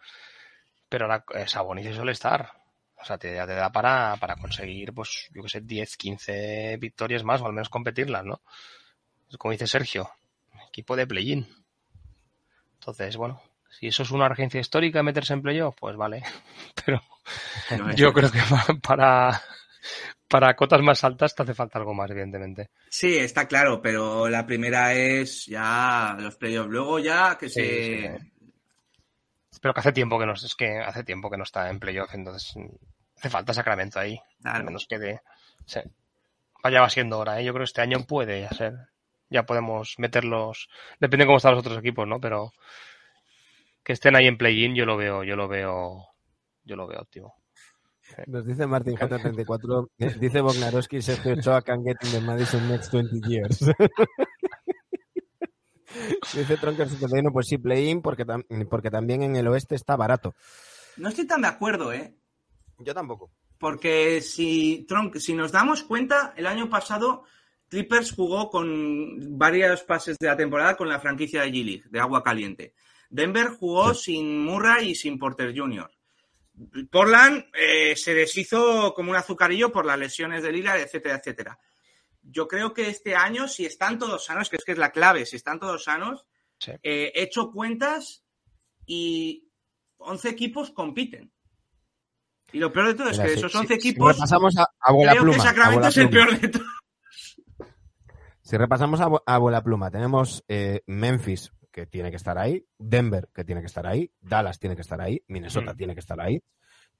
pero 0.89 1.05
ahora 1.05 1.25
eh, 1.35 1.47
Sabonis 1.47 1.95
suele 1.95 2.11
estar. 2.13 2.51
O 2.97 3.05
sea, 3.05 3.17
te, 3.17 3.33
da 3.33 3.71
para, 3.71 4.15
para 4.19 4.35
conseguir, 4.37 4.93
pues, 4.93 5.29
yo 5.33 5.43
que 5.43 5.49
sé, 5.49 5.61
10, 5.61 5.97
15 5.97 6.77
victorias 6.77 7.23
más, 7.23 7.41
o 7.41 7.45
al 7.47 7.53
menos 7.53 7.69
competirlas, 7.69 8.23
¿no? 8.23 8.41
Como 9.37 9.51
dice 9.51 9.67
Sergio, 9.67 10.09
equipo 10.69 10.95
de 10.95 11.07
play-in. 11.07 11.47
Entonces, 12.79 13.17
bueno, 13.17 13.41
si 13.69 13.87
eso 13.87 14.03
es 14.03 14.11
una 14.11 14.25
urgencia 14.25 14.59
histórica 14.59 15.03
meterse 15.03 15.33
en 15.33 15.41
playoff, 15.41 15.75
pues 15.79 15.95
vale. 15.95 16.23
Pero 16.85 17.01
yo 17.95 18.13
creo 18.13 18.31
que 18.31 18.39
pa- 18.49 18.73
para, 18.81 19.41
para 20.27 20.55
cotas 20.55 20.81
más 20.81 21.03
altas 21.03 21.35
te 21.35 21.43
hace 21.43 21.53
falta 21.53 21.77
algo 21.79 21.93
más, 21.93 22.09
evidentemente. 22.09 22.69
Sí, 22.89 23.17
está 23.17 23.47
claro, 23.47 23.81
pero 23.81 24.27
la 24.29 24.45
primera 24.45 24.93
es 24.93 25.45
ya 25.45 26.15
los 26.19 26.35
playoffs. 26.35 26.69
Luego 26.69 26.99
ya 26.99 27.37
que 27.37 27.49
Sí, 27.49 27.55
se... 27.55 28.17
sí. 28.19 28.31
Pero 29.61 29.73
que 29.73 29.79
hace 29.79 29.91
tiempo 29.93 30.19
que 30.19 30.25
no, 30.25 30.33
es 30.33 30.55
que 30.55 30.79
hace 30.79 31.03
tiempo 31.03 31.29
que 31.29 31.37
no 31.37 31.43
está 31.43 31.69
en 31.69 31.79
playoff, 31.79 32.13
entonces 32.13 32.51
mm, 32.55 32.67
hace 33.17 33.29
falta 33.29 33.53
Sacramento 33.53 33.99
ahí. 33.99 34.19
Claro. 34.41 34.57
Al 34.57 34.63
menos 34.65 34.85
que 34.87 34.99
de, 34.99 35.19
sí. 35.65 35.79
Vaya 36.63 36.81
va 36.81 36.89
siendo 36.89 37.19
hora, 37.19 37.39
¿eh? 37.39 37.45
Yo 37.45 37.53
creo 37.53 37.61
que 37.63 37.69
este 37.69 37.81
año 37.81 38.05
puede 38.05 38.41
ya 38.41 38.49
ser. 38.49 38.73
Ya 39.29 39.43
podemos 39.43 39.95
meterlos. 39.97 40.69
Depende 40.99 41.23
de 41.23 41.27
cómo 41.27 41.37
están 41.37 41.53
los 41.53 41.61
otros 41.61 41.77
equipos, 41.79 42.07
¿no? 42.07 42.19
Pero 42.19 42.51
que 43.83 43.93
estén 43.93 44.15
ahí 44.15 44.27
en 44.27 44.37
play-in, 44.37 44.75
yo 44.75 44.85
lo 44.85 44.95
veo, 44.97 45.23
yo 45.23 45.35
lo 45.35 45.47
veo, 45.47 46.07
yo 46.63 46.75
lo 46.75 46.87
veo 46.87 47.01
óptimo. 47.01 47.35
Nos 48.27 48.45
dice 48.45 48.67
Martin 48.67 48.95
J34, 48.95 49.89
eh, 49.99 50.15
dice 50.19 50.41
Bognarowski, 50.41 51.01
Sergio 51.01 51.33
Ochoa 51.33 51.61
can 51.61 51.83
get 51.83 51.97
in 52.03 52.11
the 52.11 52.19
Madison 52.21 52.67
next 52.69 52.91
20 52.91 53.21
years. 53.27 53.59
dice 56.33 56.57
Tronker 56.57 56.89
71, 56.89 57.31
pues 57.31 57.47
sí, 57.47 57.57
play-in, 57.57 58.01
porque, 58.01 58.25
tam- 58.25 58.45
porque 58.69 58.89
también 58.89 59.23
en 59.23 59.35
el 59.35 59.47
oeste 59.47 59.75
está 59.75 59.95
barato. 59.95 60.35
No 60.97 61.09
estoy 61.09 61.27
tan 61.27 61.41
de 61.41 61.47
acuerdo, 61.47 61.93
¿eh? 61.93 62.15
Yo 62.79 62.93
tampoco. 62.93 63.31
Porque 63.59 64.21
si, 64.21 64.85
Tronc, 64.87 65.17
si 65.17 65.33
nos 65.33 65.51
damos 65.51 65.83
cuenta, 65.83 66.33
el 66.35 66.47
año 66.47 66.69
pasado 66.69 67.23
Clippers 67.69 68.11
jugó 68.11 68.49
con 68.49 69.37
varios 69.37 69.83
pases 69.83 70.17
de 70.19 70.27
la 70.27 70.37
temporada 70.37 70.75
con 70.75 70.89
la 70.89 70.99
franquicia 70.99 71.43
de 71.43 71.49
G-League, 71.51 71.83
de 71.89 71.99
agua 71.99 72.23
caliente. 72.23 72.73
Denver 73.09 73.49
jugó 73.49 73.93
sin 73.93 74.43
Murray 74.43 74.89
y 74.89 74.95
sin 74.95 75.17
Porter 75.17 75.53
Jr. 75.55 75.89
Portland 76.91 77.45
eh, 77.53 77.95
se 77.95 78.13
deshizo 78.13 78.93
como 78.93 79.11
un 79.11 79.17
azucarillo 79.17 79.71
por 79.71 79.85
las 79.85 79.97
lesiones 79.97 80.43
de 80.43 80.51
Lillard, 80.51 80.79
etcétera, 80.81 81.15
etcétera. 81.15 81.59
Yo 82.21 82.47
creo 82.47 82.73
que 82.73 82.89
este 82.89 83.15
año, 83.15 83.47
si 83.47 83.65
están 83.65 83.97
todos 83.99 84.25
sanos, 84.25 84.49
que 84.49 84.55
es 84.57 84.63
que 84.63 84.71
es 84.73 84.77
la 84.77 84.91
clave, 84.91 85.25
si 85.25 85.35
están 85.35 85.59
todos 85.59 85.83
sanos, 85.83 86.25
Sí. 86.59 86.71
eh, 86.83 87.11
he 87.15 87.23
hecho 87.23 87.51
cuentas 87.51 88.23
y 88.85 89.49
11 89.97 90.29
equipos 90.29 90.71
compiten. 90.71 91.33
Y 92.51 92.59
lo 92.59 92.71
peor 92.71 92.87
de 92.87 92.93
todo 92.93 93.09
es 93.09 93.13
Mira, 93.17 93.23
que 93.25 93.29
de 93.31 93.35
si- 93.35 93.39
esos 93.39 93.51
si- 93.51 93.57
11 93.57 93.73
si 93.73 93.89
equipos, 93.89 94.13
repasamos 94.15 94.57
a, 94.57 94.67
a 94.79 94.91
bola 94.93 95.11
creo 95.11 95.23
pluma. 95.23 95.35
que 95.37 95.41
a 95.41 95.45
Sacramento 95.45 95.79
bola 95.79 95.89
es 95.89 95.97
el 95.97 96.09
pluma. 96.09 96.25
peor 96.27 96.39
de 96.39 96.47
todos. 96.49 96.67
Si 98.41 98.57
repasamos 98.57 99.01
a, 99.01 99.09
a 99.25 99.37
bola 99.37 99.63
pluma, 99.63 99.89
tenemos 99.89 100.43
eh, 100.47 100.81
Memphis, 100.85 101.51
que 101.73 101.87
tiene 101.87 102.11
que 102.11 102.17
estar 102.17 102.37
ahí, 102.37 102.65
Denver, 102.77 103.27
que 103.33 103.43
tiene 103.43 103.61
que 103.61 103.67
estar 103.67 103.85
ahí, 103.87 104.09
Dallas 104.21 104.59
tiene 104.59 104.75
que 104.75 104.83
estar 104.83 105.01
ahí, 105.01 105.21
Minnesota 105.27 105.73
Mm. 105.73 105.77
tiene 105.77 105.93
que 105.95 105.99
estar 105.99 106.21
ahí, 106.21 106.39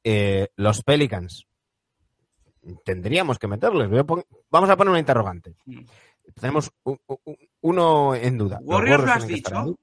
eh, 0.04 0.50
los 0.56 0.82
Pelicans, 0.82 1.48
tendríamos 2.84 3.38
que 3.40 3.48
meterles. 3.48 3.88
Vamos 4.50 4.70
a 4.70 4.76
poner 4.76 4.90
una 4.90 5.00
interrogante. 5.00 5.56
Mm. 5.66 5.86
Tenemos 6.40 6.72
uno 7.62 8.16
en 8.16 8.38
duda. 8.38 8.60
Warriors 8.64 9.04
lo 9.06 9.12
has 9.12 9.28
dicho. 9.28 9.78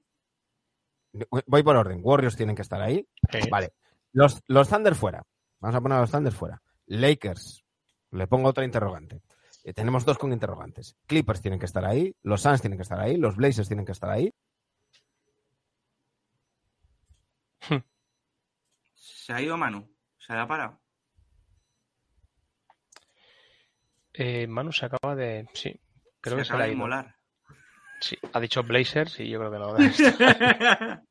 Voy 1.45 1.63
por 1.63 1.75
orden. 1.75 2.01
Warriors 2.03 2.35
tienen 2.35 2.55
que 2.55 2.61
estar 2.63 2.81
ahí. 2.81 3.07
Vale. 3.49 3.73
Los, 4.11 4.41
los 4.47 4.67
Thunder 4.67 4.95
fuera. 4.95 5.23
Vamos 5.59 5.75
a 5.75 5.81
poner 5.81 5.97
a 5.97 6.01
los 6.01 6.11
Thunder 6.11 6.33
fuera. 6.33 6.61
Lakers. 6.87 7.63
Le 8.11 8.27
pongo 8.27 8.49
otra 8.49 8.65
interrogante. 8.65 9.21
Eh, 9.63 9.73
tenemos 9.73 10.03
dos 10.05 10.17
con 10.17 10.33
interrogantes. 10.33 10.95
Clippers 11.05 11.41
tienen 11.41 11.59
que 11.59 11.67
estar 11.67 11.85
ahí. 11.85 12.15
Los 12.23 12.41
Suns 12.41 12.61
tienen 12.61 12.77
que 12.77 12.83
estar 12.83 12.99
ahí. 12.99 13.17
Los 13.17 13.35
Blazers 13.35 13.67
tienen 13.67 13.85
que 13.85 13.91
estar 13.91 14.09
ahí. 14.09 14.33
Se 18.93 19.33
ha 19.33 19.41
ido 19.41 19.57
Manu. 19.57 19.87
Se 20.17 20.33
ha 20.33 20.47
parado. 20.47 20.79
Eh, 24.13 24.47
Manu 24.47 24.71
se 24.71 24.85
acaba 24.85 25.15
de. 25.15 25.47
Sí, 25.53 25.79
creo 26.19 26.37
que 26.37 26.43
se 26.43 26.49
se 26.49 26.53
acaba 26.53 26.57
le 26.59 26.63
ha 26.63 26.67
de 26.67 26.71
ido. 26.71 26.77
inmolar. 26.77 27.15
Sí, 28.01 28.17
ha 28.33 28.39
dicho 28.39 28.63
Blazers 28.63 29.19
y 29.19 29.29
yo 29.29 29.39
creo 29.39 29.51
que 29.51 29.59
no. 29.59 29.75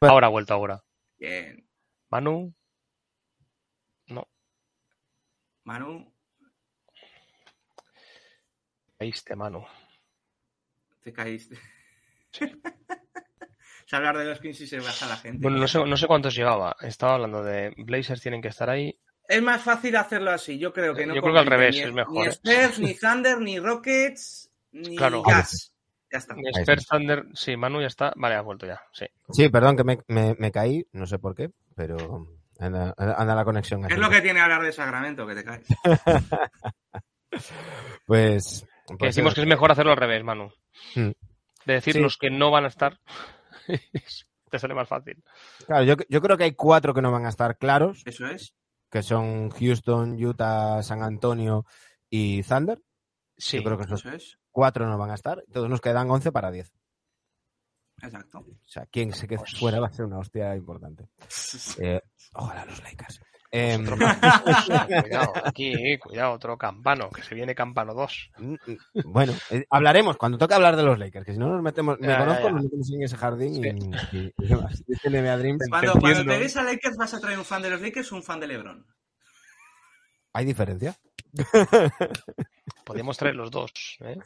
ahora 0.00 0.26
ha 0.26 0.30
vuelto 0.30 0.54
ahora. 0.54 0.82
Bien. 1.18 1.68
Manu. 2.10 2.54
No, 4.08 4.26
Manu, 5.64 6.12
caíste, 8.98 9.36
Manu. 9.36 9.64
te 11.02 11.12
caíste. 11.12 11.58
Se 13.88 13.96
hablar 13.96 14.18
de 14.18 14.24
los 14.26 14.38
Kings 14.38 14.60
y 14.60 14.66
se 14.66 14.80
baja 14.80 15.06
la 15.06 15.16
gente. 15.16 15.38
Bueno, 15.40 15.56
no 15.56 15.66
sé, 15.66 15.82
no 15.82 15.96
sé 15.96 16.06
cuántos 16.06 16.34
llevaba. 16.34 16.76
Estaba 16.82 17.14
hablando 17.14 17.42
de 17.42 17.72
Blazers 17.78 18.20
tienen 18.20 18.42
que 18.42 18.48
estar 18.48 18.68
ahí. 18.68 18.94
Es 19.26 19.40
más 19.40 19.62
fácil 19.62 19.96
hacerlo 19.96 20.30
así. 20.30 20.58
Yo 20.58 20.74
creo 20.74 20.94
que 20.94 21.06
no. 21.06 21.14
Yo 21.14 21.22
creo 21.22 21.32
que 21.32 21.40
al 21.40 21.46
revés 21.46 21.74
ni- 21.76 21.80
es 21.82 21.92
mejor, 21.94 22.12
Ni 22.14 22.26
¿eh? 22.26 22.28
Spurs, 22.30 22.78
ni 22.80 22.94
Thunder, 22.94 23.38
ni 23.40 23.58
Rockets, 23.58 24.50
ni 24.72 24.94
Claro. 24.94 25.22
Jazz. 25.26 25.72
Ya 26.12 26.18
está. 26.18 26.34
Ni 26.34 26.42
Spurs 26.50 26.86
Thunder. 26.86 27.24
Sí, 27.32 27.56
Manu 27.56 27.80
ya 27.80 27.86
está. 27.86 28.12
Vale, 28.16 28.34
ha 28.34 28.42
vuelto 28.42 28.66
ya. 28.66 28.78
Sí. 28.92 29.06
Sí, 29.30 29.48
perdón 29.48 29.76
que 29.78 29.84
me, 29.84 29.98
me- 30.08 30.34
me 30.38 30.52
caí. 30.52 30.86
No 30.92 31.06
sé 31.06 31.18
por 31.18 31.34
qué, 31.34 31.50
pero 31.74 32.26
anda, 32.58 32.94
anda 32.98 33.34
la 33.34 33.44
conexión. 33.46 33.80
Es 33.86 33.92
así. 33.92 34.00
lo 34.00 34.10
que 34.10 34.20
tiene 34.20 34.40
hablar 34.40 34.62
de 34.62 34.72
Sacramento, 34.72 35.26
que 35.26 35.34
te 35.34 35.44
caes. 35.44 35.66
Pues 38.06 38.66
Pues 38.86 38.98
decimos 39.14 39.34
que 39.34 39.42
es 39.42 39.46
mejor 39.46 39.70
hacerlo 39.72 39.92
al 39.92 39.98
revés, 39.98 40.24
Manu. 40.24 40.50
Mm. 40.94 41.10
De 41.66 41.74
decir 41.74 41.94
Sí. 41.94 42.00
los 42.00 42.16
que 42.16 42.30
no 42.30 42.50
van 42.50 42.64
a 42.64 42.68
estar. 42.68 42.98
Te 44.50 44.58
sale 44.58 44.74
más 44.74 44.88
fácil. 44.88 45.22
Claro, 45.66 45.84
yo, 45.84 45.94
yo 46.08 46.20
creo 46.22 46.36
que 46.38 46.44
hay 46.44 46.54
cuatro 46.54 46.94
que 46.94 47.02
no 47.02 47.12
van 47.12 47.26
a 47.26 47.28
estar 47.28 47.58
claros, 47.58 48.02
Eso 48.06 48.26
es. 48.26 48.54
que 48.90 49.02
son 49.02 49.50
Houston, 49.50 50.14
Utah, 50.24 50.82
San 50.82 51.02
Antonio 51.02 51.66
y 52.08 52.42
Thunder. 52.42 52.82
Sí. 53.36 53.58
Yo 53.58 53.64
creo 53.64 53.76
que 53.76 53.84
esos 53.84 54.00
Eso 54.04 54.16
es. 54.16 54.38
cuatro 54.50 54.86
no 54.88 54.96
van 54.96 55.10
a 55.10 55.14
estar. 55.14 55.42
Entonces 55.46 55.70
nos 55.70 55.80
quedan 55.82 56.10
11 56.10 56.32
para 56.32 56.50
10. 56.50 56.72
Exacto. 58.02 58.38
O 58.38 58.46
sea, 58.68 58.86
quien 58.86 59.12
se 59.12 59.26
quede 59.28 59.44
fuera 59.58 59.80
va 59.80 59.88
a 59.88 59.92
ser 59.92 60.06
una 60.06 60.18
hostia 60.18 60.54
importante. 60.56 61.08
Eh, 61.80 62.00
ojalá 62.34 62.64
los 62.64 62.82
Lakers. 62.82 63.20
Em, 63.50 63.80
Otro 63.86 63.96
cuidado, 65.02 65.32
aquí, 65.44 65.98
cuidado, 65.98 66.32
otro 66.32 66.58
campano, 66.58 67.10
que 67.10 67.22
se 67.22 67.34
viene 67.34 67.54
campano 67.54 67.94
2. 67.94 68.30
mm, 68.38 68.52
mm, 68.52 68.76
bueno, 69.04 69.32
eh, 69.50 69.64
hablaremos 69.70 70.16
cuando 70.18 70.36
toque 70.36 70.52
hablar 70.54 70.76
de 70.76 70.82
los 70.82 70.98
Lakers, 70.98 71.24
que 71.24 71.32
si 71.32 71.38
no 71.38 71.48
nos 71.48 71.62
metemos, 71.62 71.98
me 71.98 72.08
Ya, 72.08 72.18
conozco, 72.18 72.42
ya. 72.44 72.50
nos 72.52 72.62
metemos 72.64 72.90
en 72.92 73.02
ese 73.02 73.16
jardín 73.16 73.54
y, 73.54 73.68
y- 74.18 74.34
y 74.36 74.46
demás. 74.46 74.82
Dice 74.86 75.08
NBA 75.08 75.36
Dreams, 75.38 75.62
Cuando, 75.70 75.92
Te 75.94 76.00
cuando 76.00 76.24
te 76.26 76.38
des 76.38 76.56
a 76.56 76.62
Lakers 76.62 76.96
vas 76.98 77.14
a 77.14 77.20
traer 77.20 77.38
un 77.38 77.44
fan 77.44 77.62
de 77.62 77.70
los 77.70 77.80
Lakers 77.80 78.12
o 78.12 78.16
un 78.16 78.22
fan 78.22 78.40
de 78.40 78.46
LeBron. 78.48 78.86
¿hay 80.34 80.44
diferencia? 80.44 80.94
Podemos 82.92 83.16
traer 83.16 83.36
los 83.36 83.50
dos. 83.50 83.72
¿eh? 84.00 84.16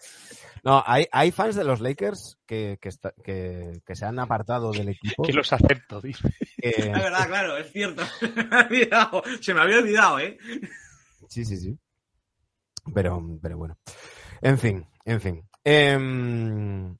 No, 0.65 0.83
hay, 0.87 1.07
hay 1.13 1.31
fans 1.33 1.55
de 1.57 1.65
los 1.65 1.81
Lakers 1.81 2.39
que, 2.47 2.79
que, 2.81 2.89
está- 2.89 3.13
que- 3.25 3.81
que 3.85 3.95
se 3.97 4.05
han 4.07 4.19
apartado 4.19 4.73
del 4.73 4.89
equipo. 4.91 5.23
Que 5.27 5.33
los 5.33 5.53
acepto, 5.53 6.01
dice. 6.01 6.29
que- 6.57 6.69
Es 6.71 6.93
verdad, 6.93 7.27
claro, 7.27 7.57
es 7.57 7.71
cierto. 7.73 8.03
Se 9.41 9.55
me 9.55 9.61
había 9.61 9.79
olvidado, 9.79 10.19
¿eh? 10.19 10.39
Sí, 11.29 11.45
sí, 11.45 11.57
sí. 11.57 11.79
Pero, 12.95 13.23
pero 13.41 13.57
bueno. 13.59 13.79
En 14.41 14.59
fin, 14.59 14.87
en 15.05 15.21
fin. 15.21 15.49
Em, 15.65 16.97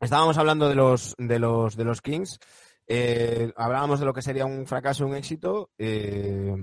estábamos 0.00 0.38
hablando 0.38 0.68
de 0.68 0.74
los, 0.74 1.14
de 1.18 1.38
los, 1.38 1.76
de 1.76 1.84
los 1.84 2.00
Kings. 2.00 2.38
Eh, 2.88 3.52
hablábamos 3.56 4.00
de 4.00 4.06
lo 4.06 4.14
que 4.14 4.22
sería 4.22 4.46
un 4.46 4.66
fracaso, 4.66 5.04
un 5.06 5.14
éxito. 5.16 5.70
Eh, 5.76 6.54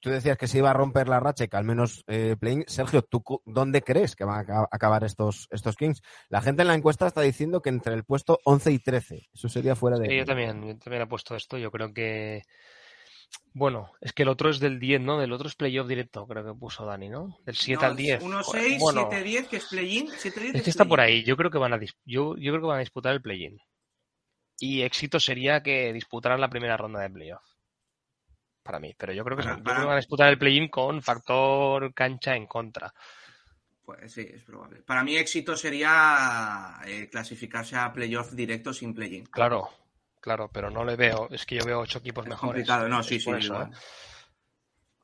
tú 0.00 0.10
decías 0.10 0.36
que 0.38 0.46
se 0.48 0.58
iba 0.58 0.70
a 0.70 0.74
romper 0.74 1.08
la 1.08 1.20
racha, 1.20 1.44
y 1.44 1.48
que 1.48 1.56
al 1.56 1.64
menos 1.64 2.04
eh, 2.06 2.36
playing. 2.38 2.64
Sergio, 2.66 3.02
¿tú 3.02 3.22
dónde 3.44 3.82
crees 3.82 4.16
que 4.16 4.24
van 4.24 4.38
a 4.38 4.40
aca- 4.40 4.68
acabar 4.70 5.04
estos, 5.04 5.48
estos 5.50 5.76
Kings? 5.76 6.02
La 6.28 6.40
gente 6.42 6.62
en 6.62 6.68
la 6.68 6.74
encuesta 6.74 7.06
está 7.06 7.20
diciendo 7.20 7.60
que 7.62 7.70
entre 7.70 7.94
el 7.94 8.04
puesto 8.04 8.38
11 8.44 8.72
y 8.72 8.78
13. 8.78 9.28
Eso 9.32 9.48
sería 9.48 9.74
fuera 9.76 9.98
de. 9.98 10.08
Sí, 10.08 10.16
yo 10.16 10.24
también, 10.24 10.66
yo 10.66 10.78
también 10.78 11.02
he 11.02 11.06
puesto 11.06 11.34
esto. 11.36 11.58
Yo 11.58 11.70
creo 11.70 11.92
que. 11.92 12.42
Bueno, 13.52 13.90
es 14.00 14.12
que 14.12 14.22
el 14.22 14.28
otro 14.28 14.50
es 14.50 14.60
del 14.60 14.78
10, 14.78 15.00
¿no? 15.00 15.18
Del 15.18 15.32
otro 15.32 15.48
es 15.48 15.56
playoff 15.56 15.88
directo, 15.88 16.26
creo 16.26 16.44
que 16.44 16.58
puso 16.58 16.84
Dani, 16.84 17.08
¿no? 17.08 17.38
Del 17.44 17.56
7 17.56 17.80
No, 17.82 17.88
al 17.88 17.96
10. 17.96 18.22
1-6, 18.22 18.42
Joder, 18.44 18.78
bueno, 18.78 19.10
7-10, 19.10 19.48
que 19.48 19.56
es 19.56 19.66
play-in. 19.66 20.08
7-10 20.08 20.54
es 20.56 20.62
que 20.62 20.70
está 20.70 20.84
por 20.84 21.00
ahí. 21.00 21.24
Yo 21.24 21.36
creo 21.36 21.50
que 21.50 21.58
van 21.58 21.72
a 21.72 21.80
yo, 22.04 22.36
yo 22.36 22.52
creo 22.52 22.60
que 22.60 22.66
van 22.66 22.76
a 22.76 22.80
disputar 22.80 23.12
el 23.14 23.22
play-in. 23.22 23.58
Y 24.58 24.82
éxito 24.82 25.20
sería 25.20 25.62
que 25.62 25.92
disputaran 25.92 26.40
la 26.40 26.48
primera 26.50 26.76
ronda 26.76 27.00
de 27.00 27.10
playoff. 27.10 27.42
Para 28.66 28.80
mí. 28.80 28.94
Pero 28.98 29.12
yo 29.12 29.24
creo 29.24 29.36
que, 29.36 29.44
Para- 29.44 29.56
yo 29.56 29.62
para- 29.62 29.74
creo 29.76 29.84
que 29.84 29.88
van 29.88 29.96
a 29.96 30.00
disputar 30.00 30.28
el 30.28 30.38
play-in 30.38 30.68
con 30.68 31.02
factor 31.02 31.94
cancha 31.94 32.34
en 32.36 32.46
contra. 32.46 32.92
Pues 33.84 34.12
sí, 34.12 34.26
es 34.28 34.42
probable. 34.42 34.82
Para 34.82 35.04
mí 35.04 35.16
éxito 35.16 35.56
sería 35.56 36.80
eh, 36.84 37.08
clasificarse 37.08 37.76
a 37.76 37.92
playoff 37.92 38.32
directo 38.32 38.72
sin 38.74 38.92
play-in. 38.92 39.26
Claro, 39.26 39.70
claro, 40.20 40.50
pero 40.52 40.70
no 40.70 40.84
le 40.84 40.96
veo. 40.96 41.28
Es 41.30 41.46
que 41.46 41.54
yo 41.54 41.64
veo 41.64 41.78
ocho 41.80 41.98
equipos 42.00 42.24
Es 42.24 42.30
mejores. 42.30 42.52
complicado, 42.54 42.88
no, 42.88 43.02
sí, 43.04 43.20
sí. 43.20 43.30
eso. 43.30 43.62
¿eh? 43.62 43.68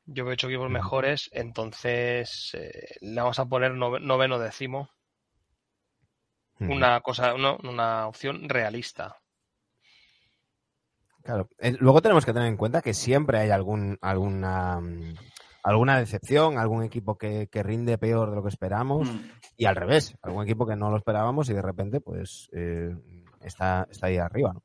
Yo 0.05 0.25
veo 0.25 0.33
ocho 0.33 0.47
equipos 0.47 0.69
mejores, 0.69 1.29
entonces 1.31 2.51
eh, 2.55 2.95
le 2.99 3.21
vamos 3.21 3.39
a 3.39 3.45
poner 3.45 3.71
nove- 3.71 4.01
noveno 4.01 4.37
décimo. 4.37 4.89
Una 6.59 6.99
cosa, 7.01 7.33
no, 7.37 7.57
una 7.63 8.07
opción 8.07 8.47
realista. 8.49 9.17
Claro. 11.23 11.47
Eh, 11.59 11.75
Luego 11.79 12.01
tenemos 12.01 12.25
que 12.25 12.33
tener 12.33 12.47
en 12.49 12.57
cuenta 12.57 12.81
que 12.81 12.93
siempre 12.93 13.39
hay 13.39 13.49
algún, 13.49 13.97
alguna, 14.01 14.79
mm, 14.81 15.15
alguna 15.63 15.97
decepción, 15.97 16.57
algún 16.57 16.83
equipo 16.83 17.17
que, 17.17 17.47
que 17.49 17.63
rinde 17.63 17.97
peor 17.97 18.29
de 18.29 18.35
lo 18.35 18.43
que 18.43 18.49
esperamos 18.49 19.09
Mm. 19.09 19.19
y 19.57 19.65
al 19.65 19.75
revés, 19.75 20.15
algún 20.21 20.43
equipo 20.43 20.67
que 20.67 20.75
no 20.75 20.89
lo 20.89 20.97
esperábamos 20.97 21.49
y 21.49 21.53
de 21.53 21.61
repente 21.61 22.01
pues 22.01 22.49
eh, 22.53 22.93
está, 23.41 23.87
está 23.89 24.07
ahí 24.07 24.17
arriba. 24.17 24.51
¿no? 24.53 24.61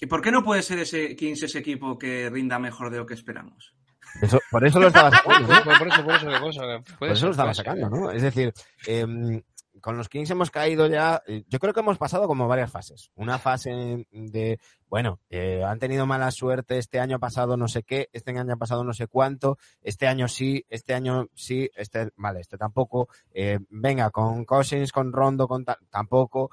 ¿Y 0.00 0.06
por 0.06 0.22
qué 0.22 0.30
no 0.30 0.42
puede 0.42 0.62
ser 0.62 0.78
ese 0.78 1.14
Kings 1.16 1.42
ese 1.42 1.58
equipo 1.58 1.98
que 1.98 2.30
rinda 2.30 2.58
mejor 2.58 2.90
de 2.90 2.98
lo 2.98 3.06
que 3.06 3.14
esperamos? 3.14 3.74
Eso- 4.22 4.40
por 4.50 4.64
eso 4.66 4.80
lo 4.80 4.86
estaba 4.86 5.10
sacando, 5.22 5.48
¿no? 5.48 5.62
Por 5.64 5.88
eso, 5.88 6.02
por 6.04 6.14
eso, 6.14 6.26
por 6.26 6.98
por 6.98 7.08
lo 7.22 7.30
estaba 7.30 7.52
sacando, 7.52 7.90
¿no? 7.90 8.10
Es 8.10 8.22
decir, 8.22 8.54
em, 8.86 9.42
con 9.80 9.96
los 9.96 10.08
Kings 10.08 10.30
hemos 10.30 10.50
caído 10.50 10.86
ya, 10.86 11.22
eh, 11.26 11.44
yo 11.48 11.58
creo 11.58 11.72
que 11.74 11.80
hemos 11.80 11.98
pasado 11.98 12.26
como 12.26 12.48
varias 12.48 12.70
fases. 12.70 13.10
Una 13.14 13.38
fase 13.38 14.06
de, 14.10 14.58
bueno, 14.88 15.20
eh, 15.30 15.62
han 15.64 15.78
tenido 15.78 16.06
mala 16.06 16.30
suerte, 16.30 16.78
este 16.78 17.00
año 17.00 17.18
pasado 17.18 17.56
no 17.56 17.68
sé 17.68 17.82
qué, 17.82 18.08
este 18.12 18.36
año 18.38 18.56
pasado 18.58 18.84
no 18.84 18.92
sé 18.92 19.06
cuánto, 19.06 19.58
este 19.82 20.06
año 20.06 20.28
sí, 20.28 20.64
este 20.68 20.94
año 20.94 21.28
sí, 21.34 21.70
este, 21.74 22.10
vale, 22.16 22.40
este 22.40 22.58
tampoco, 22.58 23.08
eh, 23.32 23.58
venga, 23.70 24.10
con 24.10 24.44
Cousins, 24.44 24.92
con 24.92 25.12
Rondo, 25.12 25.48
con 25.48 25.64
ta- 25.64 25.78
tampoco. 25.90 26.50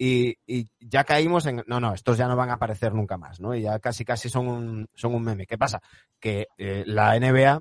Y, 0.00 0.38
ya 0.78 1.02
caímos 1.02 1.44
en, 1.46 1.64
no, 1.66 1.80
no, 1.80 1.92
estos 1.92 2.16
ya 2.16 2.28
no 2.28 2.36
van 2.36 2.50
a 2.50 2.54
aparecer 2.54 2.94
nunca 2.94 3.16
más, 3.18 3.40
¿no? 3.40 3.54
Y 3.56 3.62
ya 3.62 3.80
casi, 3.80 4.04
casi 4.04 4.28
son 4.28 4.46
un, 4.46 4.88
son 4.94 5.12
un 5.12 5.24
meme. 5.24 5.44
¿Qué 5.44 5.58
pasa? 5.58 5.82
Que 6.20 6.46
eh, 6.56 6.84
la 6.86 7.16
NBA 7.18 7.60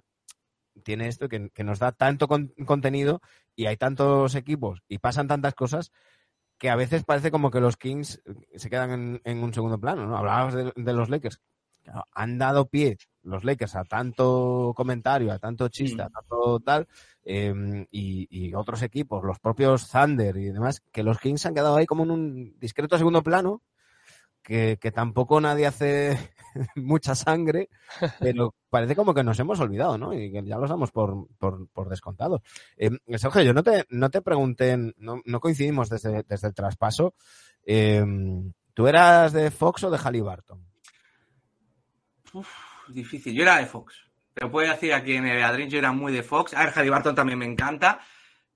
tiene 0.84 1.08
esto 1.08 1.28
que, 1.28 1.50
nos 1.64 1.80
da 1.80 1.92
tanto 1.92 2.28
con- 2.28 2.54
contenido 2.66 3.22
y 3.58 3.66
hay 3.66 3.76
tantos 3.76 4.36
equipos 4.36 4.82
y 4.88 5.00
pasan 5.00 5.28
tantas 5.28 5.56
cosas 5.56 5.92
que 6.58 6.70
a 6.70 6.76
veces 6.78 7.04
parece 7.04 7.32
como 7.32 7.52
que 7.52 7.60
los 7.60 7.76
Kings 7.76 8.22
se 8.56 8.70
quedan 8.70 8.92
en, 8.92 9.22
en 9.26 9.44
un 9.44 9.54
segundo 9.54 9.80
plano, 9.80 10.06
¿no? 10.06 10.16
Hablabas 10.18 10.54
de, 10.54 10.72
de 10.76 10.94
los 10.94 11.10
Lakers. 11.10 11.42
Claro, 11.84 12.06
han 12.12 12.38
dado 12.38 12.68
pie 12.68 12.98
los 13.24 13.44
Lakers 13.44 13.76
a 13.76 13.84
tanto 13.84 14.74
comentario, 14.76 15.32
a 15.34 15.40
tanto 15.40 15.68
chiste, 15.70 16.02
a 16.02 16.08
Mm. 16.08 16.12
tanto 16.14 16.60
tal, 16.60 16.88
eh, 17.24 17.86
y, 17.92 18.28
y 18.30 18.54
otros 18.54 18.82
equipos, 18.84 19.24
los 19.24 19.40
propios 19.40 19.90
Thunder 19.90 20.38
y 20.38 20.46
demás, 20.52 20.82
que 20.92 21.04
los 21.04 21.20
Kings 21.20 21.46
han 21.46 21.54
quedado 21.56 21.76
ahí 21.78 21.86
como 21.86 22.04
en 22.04 22.12
un 22.12 22.60
discreto 22.60 22.98
segundo 22.98 23.24
plano, 23.24 23.62
que, 24.44 24.78
que 24.80 24.92
tampoco 24.92 25.42
nadie 25.42 25.66
hace 25.68 26.18
mucha 26.76 27.16
sangre, 27.16 27.70
pero 28.20 28.56
parece 28.70 28.96
como 28.96 29.14
que 29.14 29.24
nos 29.24 29.40
hemos 29.40 29.60
olvidado, 29.60 29.98
¿no? 29.98 30.14
Y 30.14 30.32
que 30.32 30.44
ya 30.44 30.58
los 30.58 30.70
damos 30.70 30.92
por, 30.92 31.28
por, 31.38 31.70
por 31.70 31.90
descontados. 31.90 32.42
Eh, 32.76 32.92
Sergio, 33.18 33.42
yo 33.42 33.54
no 33.54 33.64
te, 33.64 33.86
no 33.90 34.10
te 34.10 34.22
pregunté, 34.22 34.78
no, 34.98 35.40
coincidimos 35.40 35.90
desde, 35.90 36.24
desde 36.24 36.48
el 36.48 36.54
traspaso. 36.54 37.16
Eh, 37.66 38.04
¿Tú 38.74 38.88
eras 38.88 39.34
de 39.34 39.50
Fox 39.50 39.84
o 39.86 39.90
de 39.90 39.98
Halliburton? 39.98 40.64
Difícil. 42.90 43.34
Yo 43.34 43.44
era 43.44 43.58
de 43.58 43.66
Fox. 43.66 44.08
Te 44.34 44.46
lo 44.46 44.52
puedo 44.52 44.70
decir 44.70 44.94
aquí 44.94 45.14
en 45.14 45.26
el 45.26 45.44
Adrin, 45.44 45.70
yo 45.70 45.80
era 45.80 45.92
muy 45.92 46.14
de 46.14 46.22
Fox. 46.22 46.54
A 46.54 46.64
ver, 46.64 46.74
Halliburton 46.74 47.16
también 47.16 47.40
me 47.40 47.46
encanta. 47.46 48.00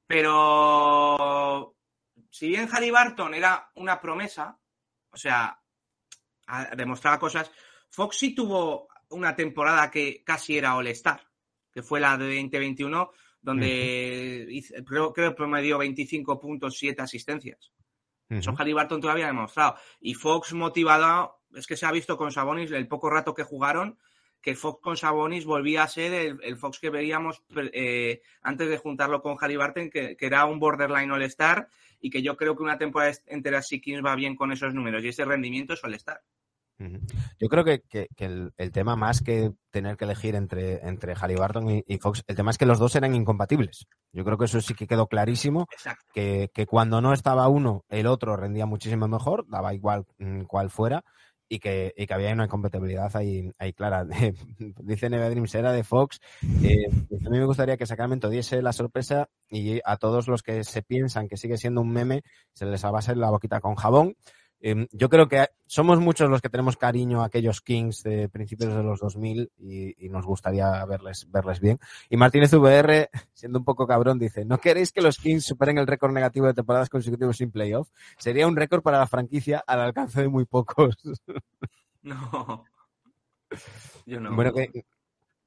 Pero 0.06 1.76
si 2.30 2.50
bien 2.50 2.68
Halliburton 2.68 3.34
era 3.34 3.72
una 3.76 4.00
promesa, 4.00 4.60
o 5.10 5.18
sea, 5.18 5.60
demostraba 6.76 7.20
cosas, 7.20 7.52
Fox 7.92 8.18
sí 8.18 8.34
tuvo 8.34 8.88
una 9.10 9.36
temporada 9.36 9.92
que 9.92 10.24
casi 10.24 10.58
era 10.58 10.76
All-Star, 10.76 11.22
que 11.72 11.84
fue 11.84 12.00
la 12.00 12.18
de 12.18 12.26
2021, 12.42 13.12
donde 13.42 14.48
hizo- 14.50 14.74
creo, 14.86 15.14
creo 15.14 15.30
que 15.32 15.36
promedió 15.36 15.78
25 15.78 16.40
puntos, 16.40 16.78
7 16.78 17.02
asistencias. 17.02 17.72
Eso 18.40 18.52
Halliburton 18.58 19.02
todavía 19.02 19.26
ha 19.26 19.28
demostrado. 19.30 19.76
Y 20.00 20.14
Fox 20.14 20.54
motivado, 20.54 21.42
es 21.54 21.68
que 21.68 21.76
se 21.76 21.86
ha 21.86 21.92
visto 21.92 22.18
con 22.18 22.32
Sabonis 22.32 22.72
el 22.72 22.88
poco 22.88 23.10
rato 23.10 23.34
que 23.34 23.44
jugaron, 23.44 23.98
que 24.42 24.56
Fox 24.56 24.80
con 24.82 24.96
Sabonis 24.98 25.46
volvía 25.46 25.84
a 25.84 25.88
ser 25.88 26.14
el, 26.14 26.40
el 26.42 26.56
Fox 26.58 26.80
que 26.80 26.90
veíamos 26.90 27.44
eh, 27.74 28.22
antes 28.42 28.70
de 28.70 28.78
juntarlo 28.78 29.22
con 29.22 29.38
Halliburton, 29.38 29.90
que, 29.90 30.16
que 30.16 30.26
era 30.26 30.46
un 30.46 30.60
borderline 30.60 31.12
All-Star 31.12 31.68
y 32.00 32.10
que 32.10 32.22
yo 32.24 32.38
creo 32.38 32.56
que 32.56 32.64
una 32.64 32.78
temporada 32.78 33.12
entera 33.28 33.62
si 33.62 33.82
Kings 33.82 34.04
va 34.04 34.16
bien 34.16 34.36
con 34.36 34.52
esos 34.52 34.74
números 34.74 35.04
y 35.04 35.10
ese 35.10 35.26
rendimiento 35.26 35.74
es 35.74 35.84
All-Star. 35.84 36.22
Yo 37.40 37.48
creo 37.48 37.64
que, 37.64 37.82
que- 37.82 38.08
que 38.16 38.26
el, 38.26 38.52
el 38.58 38.72
tema 38.72 38.96
más 38.96 39.22
que 39.22 39.52
tener 39.70 39.98
que 39.98 40.06
elegir 40.06 40.36
entre, 40.36 40.86
entre 40.88 41.16
Halliburton 41.16 41.70
y, 41.70 41.84
y 41.88 41.98
Fox, 41.98 42.24
el 42.28 42.36
tema 42.36 42.52
es 42.52 42.58
que 42.58 42.66
los 42.66 42.80
dos 42.80 42.96
eran 42.96 43.16
incompatibles. 43.16 43.86
Yo 44.14 44.24
creo 44.26 44.38
que 44.38 44.46
eso 44.46 44.62
sí 44.62 44.74
que 44.74 44.88
quedó 44.88 45.08
clarísimo, 45.08 45.68
que, 46.14 46.50
que 46.54 46.66
cuando 46.66 47.02
no 47.02 47.14
estaba 47.14 47.48
uno, 47.48 47.86
el 47.90 48.08
otro 48.08 48.36
rendía 48.36 48.66
muchísimo 48.66 49.08
mejor, 49.08 49.46
daba 49.48 49.74
igual 49.74 50.06
mm, 50.18 50.42
cuál 50.44 50.70
fuera, 50.70 51.04
y 51.48 51.60
que, 51.60 51.94
y 51.98 52.08
que 52.08 52.14
había 52.14 52.32
una 52.32 52.46
incompatibilidad 52.46 53.14
ahí, 53.18 53.52
ahí 53.60 53.74
clara. 53.74 54.06
Dice 54.80 55.10
Neve 55.10 55.30
Dreams, 55.32 55.54
era 55.56 55.74
de 55.74 55.84
Fox. 55.84 56.20
Eh, 56.64 56.86
a 57.26 57.30
mí 57.30 57.38
me 57.40 57.46
gustaría 57.46 57.76
que 57.76 57.86
Sacramento 57.86 58.30
diese 58.30 58.62
la 58.62 58.72
sorpresa 58.72 59.28
y 59.50 59.82
a 59.84 59.98
todos 59.98 60.30
los 60.30 60.44
que 60.44 60.64
se 60.64 60.82
piensan 60.82 61.28
que 61.28 61.36
sigue 61.36 61.58
siendo 61.58 61.82
un 61.82 61.92
meme, 61.92 62.24
se 62.54 62.66
les 62.66 62.82
lavase 62.84 63.16
la 63.18 63.30
boquita 63.30 63.60
con 63.60 63.76
jabón. 63.76 64.16
Em, 64.64 64.88
yo 64.92 65.10
creo 65.10 65.28
que 65.28 65.48
somos 65.66 66.00
muchos 66.00 66.30
los 66.30 66.40
que 66.40 66.50
tenemos 66.50 66.78
cariño 66.78 67.24
a 67.24 67.26
aquellos 67.26 67.62
Kings 67.62 68.04
de 68.04 68.30
principios 68.30 68.76
de 68.76 68.84
los 68.84 69.00
2000 69.00 69.52
y, 69.58 70.06
y, 70.06 70.10
nos 70.10 70.26
gustaría 70.26 70.86
verles, 70.86 71.28
verles 71.32 71.60
bien. 71.60 71.80
Y 72.10 72.18
Martínez 72.18 72.54
VR, 72.54 73.10
siendo 73.34 73.58
un 73.58 73.66
poco 73.66 73.88
cabrón, 73.88 74.20
dice, 74.20 74.46
¿no 74.46 74.60
queréis 74.60 74.92
que 74.92 75.02
los 75.02 75.18
Kings 75.18 75.46
superen 75.46 75.80
el 75.80 75.88
récord 75.88 76.14
negativo 76.14 76.46
de 76.46 76.54
temporadas 76.54 76.90
consecutivas 76.90 77.38
sin 77.38 77.52
playoff? 77.52 77.90
Sería 78.18 78.48
un 78.48 78.56
récord 78.56 78.84
para 78.84 79.00
la 79.00 79.08
franquicia 79.08 79.64
al 79.66 79.82
alcance 79.82 80.22
de 80.22 80.28
muy 80.28 80.46
pocos. 80.46 80.96
No. 82.04 82.66
Yo 84.08 84.20
no. 84.20 84.36
Bueno, 84.36 84.54
que, 84.54 84.86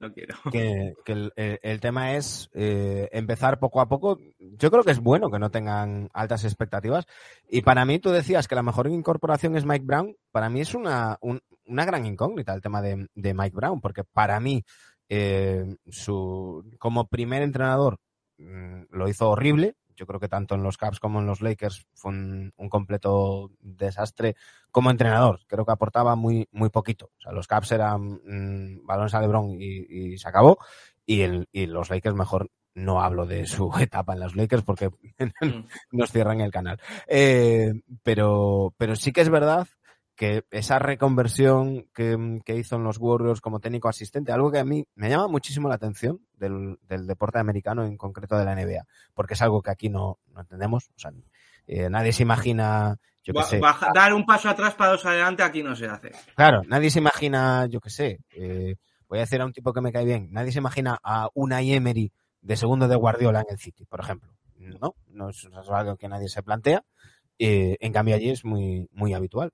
no 0.05 0.13
quiero. 0.13 0.37
Que, 0.51 0.95
que 1.05 1.13
el, 1.13 1.33
el, 1.37 1.81
tema 1.81 2.15
es 2.15 2.51
eh, 2.55 3.09
empezar 3.13 3.59
poco 3.59 3.81
a 3.81 3.89
poco. 3.89 4.19
Yo 4.39 4.71
creo 4.71 4.85
que 4.85 4.91
es 4.91 5.01
bueno 5.01 5.31
que 5.31 5.39
no 5.39 5.51
tengan 5.51 6.11
altas 6.13 6.45
expectativas. 6.45 7.07
Y 7.49 7.63
para 7.63 7.85
mí, 7.85 7.99
tú 7.99 8.11
decías 8.11 8.49
que 8.49 8.55
la 8.55 8.63
mejor 8.63 8.89
incorporación 8.89 9.57
es 9.57 9.65
Mike 9.65 9.85
Brown. 9.85 10.17
Para 10.31 10.51
mí 10.51 10.61
es 10.61 10.75
una, 10.75 11.19
un, 11.21 11.41
una 11.67 11.85
gran 11.85 12.07
incógnita 12.07 12.55
el 12.55 12.61
tema 12.61 12.83
de, 12.83 13.09
de, 13.15 13.35
Mike 13.35 13.57
Brown, 13.57 13.81
porque 13.81 14.05
para 14.05 14.39
mí, 14.41 14.65
eh, 15.09 15.77
su, 15.89 16.65
como 16.79 17.09
primer 17.09 17.43
entrenador, 17.43 17.99
mmm, 18.39 18.83
lo 18.91 19.09
hizo 19.09 19.31
horrible. 19.31 19.75
Yo 19.97 20.07
creo 20.07 20.21
que 20.21 20.29
tanto 20.29 20.55
en 20.55 20.63
los 20.63 20.77
Caps 20.77 21.01
como 21.01 21.21
en 21.21 21.27
los 21.27 21.41
Lakers 21.41 21.87
fue 21.95 22.13
un, 22.13 22.53
un, 22.57 22.69
completo 22.69 23.51
desastre 23.61 24.37
como 24.71 24.91
entrenador. 24.91 25.41
Creo 25.47 25.65
que 25.65 25.73
aportaba 25.73 26.17
muy, 26.17 26.49
muy 26.53 26.71
poquito. 26.71 27.11
O 27.19 27.21
sea, 27.21 27.33
los 27.33 27.47
Caps 27.47 27.73
eran 27.73 28.21
mmm, 28.25 28.87
balones 28.87 29.15
a 29.15 29.21
LeBron 29.21 29.61
y, 29.61 30.13
y 30.15 30.19
se 30.19 30.29
acabó. 30.29 30.59
Y, 31.07 31.23
el, 31.23 31.49
y 31.53 31.67
los 31.67 31.91
Lakers 31.91 32.17
mejor 32.17 32.51
no 32.75 33.01
hablo 33.01 33.27
de 33.27 33.47
su 33.47 33.71
etapa 33.81 34.15
en 34.15 34.21
los 34.21 34.37
Lakers 34.37 34.63
porque 34.63 34.91
nos 35.93 36.11
cierran 36.11 36.41
el 36.41 36.51
canal. 36.51 36.81
Eh, 37.07 37.73
pero, 38.03 38.75
pero 38.77 38.97
sí 38.97 39.13
que 39.13 39.21
es 39.21 39.31
verdad 39.31 39.67
que 40.17 40.45
esa 40.51 40.79
reconversión 40.79 41.89
que, 41.95 42.41
que, 42.45 42.57
hizo 42.57 42.77
en 42.77 42.85
los 42.85 42.99
Warriors 42.99 43.41
como 43.41 43.61
técnico 43.61 43.89
asistente, 43.89 44.33
algo 44.33 44.53
que 44.53 44.61
a 44.61 44.65
mí 44.65 44.87
me 44.95 45.09
llama 45.09 45.29
muchísimo 45.29 45.69
la 45.69 45.75
atención 45.75 46.21
del, 46.35 46.79
del 46.83 47.07
deporte 47.07 47.39
americano, 47.39 47.85
en 47.85 47.97
concreto 47.97 48.37
de 48.37 48.45
la 48.45 48.55
NBA, 48.55 48.87
porque 49.15 49.35
es 49.35 49.43
algo 49.43 49.61
que 49.63 49.71
aquí 49.71 49.89
no, 49.89 50.19
no 50.33 50.41
entendemos. 50.41 50.89
O 50.91 50.99
sea, 50.99 51.11
eh, 51.67 51.91
nadie 51.91 52.13
se 52.13 52.23
imagina, 52.23 52.97
yo 53.23 53.35
qué 53.35 53.43
sé. 53.43 53.59
Baja, 53.59 53.91
dar 53.93 54.15
un 54.15 54.25
paso 54.25 54.49
atrás 54.49 54.75
para 54.75 54.93
dos 54.93 55.05
adelante 55.05 55.43
aquí 55.43 55.63
no 55.63 55.75
se 55.75 55.87
hace. 55.87 56.13
Claro, 56.37 56.63
nadie 56.67 56.91
se 56.91 57.01
imagina, 57.01 57.67
yo 57.67 57.81
qué 57.81 57.91
sé, 57.91 58.21
eh, 58.31 58.77
voy 59.09 59.19
a 59.19 59.23
decir 59.23 59.41
a 59.41 59.47
un 59.47 59.53
tipo 59.53 59.73
que 59.73 59.81
me 59.81 59.93
cae 59.93 60.05
bien, 60.05 60.29
nadie 60.31 60.53
se 60.53 60.59
imagina 60.59 60.99
a 61.03 61.29
una 61.35 61.61
Emery 61.61 62.13
de 62.41 62.57
segundo 62.57 62.87
de 62.87 62.97
Guardiola 62.97 63.41
en 63.41 63.47
el 63.51 63.59
City, 63.59 63.85
por 63.85 64.01
ejemplo. 64.01 64.33
No, 64.57 64.95
no 65.09 65.29
es 65.31 65.47
algo 65.71 65.97
que 65.97 66.09
nadie 66.09 66.29
se 66.29 66.43
plantea. 66.43 66.85
Eh, 67.39 67.77
en 67.81 67.93
cambio 67.93 68.15
allí 68.15 68.31
es 68.31 68.45
muy, 68.45 68.89
muy 68.93 69.13
habitual. 69.13 69.53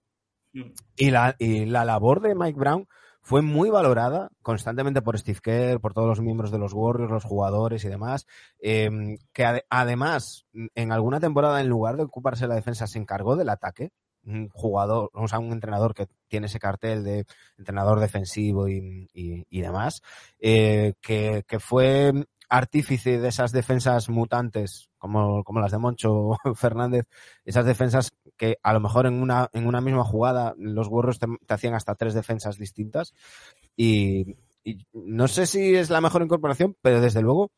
Y 0.96 1.10
la, 1.10 1.36
y 1.38 1.66
la 1.66 1.84
labor 1.84 2.20
de 2.20 2.34
Mike 2.34 2.58
Brown 2.58 2.88
fue 3.22 3.42
muy 3.42 3.70
valorada 3.70 4.30
constantemente 4.42 5.02
por 5.02 5.18
Steve 5.18 5.40
Kerr, 5.42 5.80
por 5.80 5.92
todos 5.92 6.08
los 6.08 6.20
miembros 6.20 6.50
de 6.50 6.58
los 6.58 6.72
Warriors, 6.72 7.12
los 7.12 7.24
jugadores 7.24 7.84
y 7.84 7.88
demás, 7.88 8.26
eh, 8.60 8.88
que 9.32 9.44
ad 9.44 9.58
además 9.68 10.46
en 10.74 10.92
alguna 10.92 11.20
temporada 11.20 11.60
en 11.60 11.68
lugar 11.68 11.96
de 11.96 12.04
ocuparse 12.04 12.46
la 12.46 12.54
defensa 12.54 12.86
se 12.86 12.98
encargó 12.98 13.36
del 13.36 13.50
ataque, 13.50 13.90
un 14.24 14.48
jugador, 14.48 15.10
o 15.14 15.28
sea, 15.28 15.38
un 15.38 15.52
entrenador 15.52 15.94
que 15.94 16.06
tiene 16.28 16.46
ese 16.46 16.58
cartel 16.58 17.04
de 17.04 17.24
entrenador 17.58 18.00
defensivo 18.00 18.68
y, 18.68 19.08
y, 19.12 19.44
y 19.48 19.60
demás, 19.60 20.02
eh, 20.38 20.94
que, 21.00 21.44
que 21.46 21.60
fue 21.60 22.12
artífice 22.50 23.20
de 23.20 23.28
esas 23.28 23.52
defensas 23.52 24.08
mutantes 24.08 24.90
como, 24.98 25.44
como 25.44 25.60
las 25.60 25.70
de 25.70 25.78
Moncho 25.78 26.36
Fernández, 26.54 27.06
esas 27.44 27.64
defensas 27.64 28.10
que 28.40 28.56
a 28.62 28.72
lo 28.72 28.80
mejor 28.80 29.04
en 29.04 29.20
una, 29.20 29.50
en 29.52 29.66
una 29.66 29.82
misma 29.82 30.02
jugada 30.02 30.54
los 30.56 30.88
Warriors 30.88 31.18
te, 31.18 31.26
hacían 31.52 31.74
hasta 31.74 31.94
tres 31.94 32.14
defensas 32.14 32.56
distintas 32.56 33.12
y, 33.76 34.38
y, 34.64 34.86
no 34.94 35.28
sé 35.28 35.44
si 35.44 35.74
es 35.74 35.90
la 35.90 36.00
mejor 36.00 36.22
incorporación, 36.22 36.74
pero 36.80 37.02
desde 37.02 37.20
luego 37.20 37.52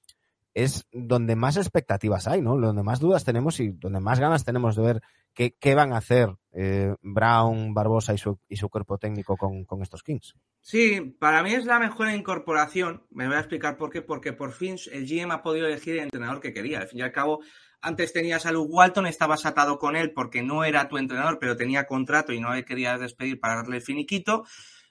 es 0.54 0.84
donde 0.90 1.36
más 1.36 1.56
expectativas 1.56 2.26
hay, 2.26 2.42
¿no? 2.42 2.58
Donde 2.58 2.82
más 2.82 2.98
dudas 2.98 3.24
tenemos 3.24 3.60
y 3.60 3.68
donde 3.68 4.00
más 4.00 4.18
ganas 4.18 4.44
tenemos 4.44 4.74
de 4.74 4.82
ver 4.82 5.02
qué, 5.34 5.54
qué 5.60 5.76
van 5.76 5.92
a 5.92 5.98
hacer 5.98 6.34
eh, 6.52 6.96
Brown, 7.00 7.72
Barbosa 7.74 8.12
y 8.12 8.18
su, 8.18 8.40
y 8.48 8.56
su 8.56 8.68
cuerpo 8.68 8.98
técnico 8.98 9.36
con, 9.36 9.64
con, 9.64 9.82
estos 9.82 10.02
Kings. 10.02 10.34
Sí, 10.60 11.16
para 11.20 11.44
mí 11.44 11.54
es 11.54 11.64
la 11.64 11.78
mejor 11.78 12.10
incorporación. 12.10 13.04
Me 13.10 13.28
voy 13.28 13.36
a 13.36 13.40
explicar 13.40 13.76
por 13.76 13.90
qué. 13.90 14.02
Porque 14.02 14.32
por 14.32 14.50
fin 14.50 14.76
el 14.90 15.06
GM 15.06 15.30
ha 15.30 15.42
podido 15.42 15.68
elegir 15.68 15.94
el 15.94 16.00
entrenador 16.00 16.40
que 16.40 16.52
quería. 16.52 16.80
Al 16.80 16.88
fin 16.88 16.98
y 16.98 17.02
al 17.02 17.12
cabo, 17.12 17.40
antes 17.82 18.12
tenías 18.12 18.46
a 18.46 18.52
Luke 18.52 18.72
Walton, 18.72 19.06
estabas 19.06 19.44
atado 19.44 19.78
con 19.78 19.96
él 19.96 20.12
porque 20.12 20.42
no 20.42 20.64
era 20.64 20.88
tu 20.88 20.98
entrenador, 20.98 21.38
pero 21.38 21.56
tenía 21.56 21.86
contrato 21.86 22.32
y 22.32 22.40
no 22.40 22.54
le 22.54 22.64
querías 22.64 23.00
despedir 23.00 23.40
para 23.40 23.56
darle 23.56 23.76
el 23.76 23.82
finiquito. 23.82 24.44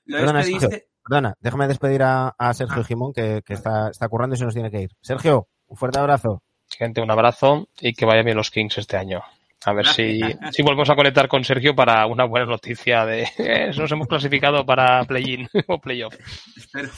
Lo 0.05 0.17
Perdona, 0.17 0.39
despediste. 0.39 0.69
Sergio, 0.69 0.87
perdona, 1.03 1.33
déjame 1.39 1.67
despedir 1.67 2.03
a, 2.03 2.35
a 2.37 2.53
Sergio 2.53 2.81
ah. 2.81 2.85
Gimón, 2.85 3.13
que, 3.13 3.41
que 3.45 3.53
está, 3.53 3.89
está 3.89 4.07
currando 4.07 4.35
y 4.35 4.37
se 4.37 4.45
nos 4.45 4.53
tiene 4.53 4.69
que 4.69 4.81
ir. 4.81 4.91
Sergio, 5.01 5.47
un 5.67 5.77
fuerte 5.77 5.99
abrazo. 5.99 6.43
Gente, 6.69 7.01
un 7.01 7.11
abrazo 7.11 7.67
y 7.79 7.93
que 7.93 8.05
vaya 8.05 8.23
bien 8.23 8.37
los 8.37 8.51
Kings 8.51 8.77
este 8.77 8.97
año. 8.97 9.21
A 9.63 9.73
ver 9.73 9.85
si, 9.85 10.19
si 10.51 10.63
volvemos 10.63 10.89
a 10.89 10.95
conectar 10.95 11.27
con 11.27 11.43
Sergio 11.43 11.75
para 11.75 12.07
una 12.07 12.25
buena 12.25 12.47
noticia 12.47 13.05
de 13.05 13.23
eh, 13.37 13.71
nos 13.77 13.91
hemos 13.91 14.07
clasificado 14.07 14.65
para 14.65 15.03
play-in 15.05 15.47
o 15.67 15.79
playoff. 15.79 16.15
Espero. 16.57 16.89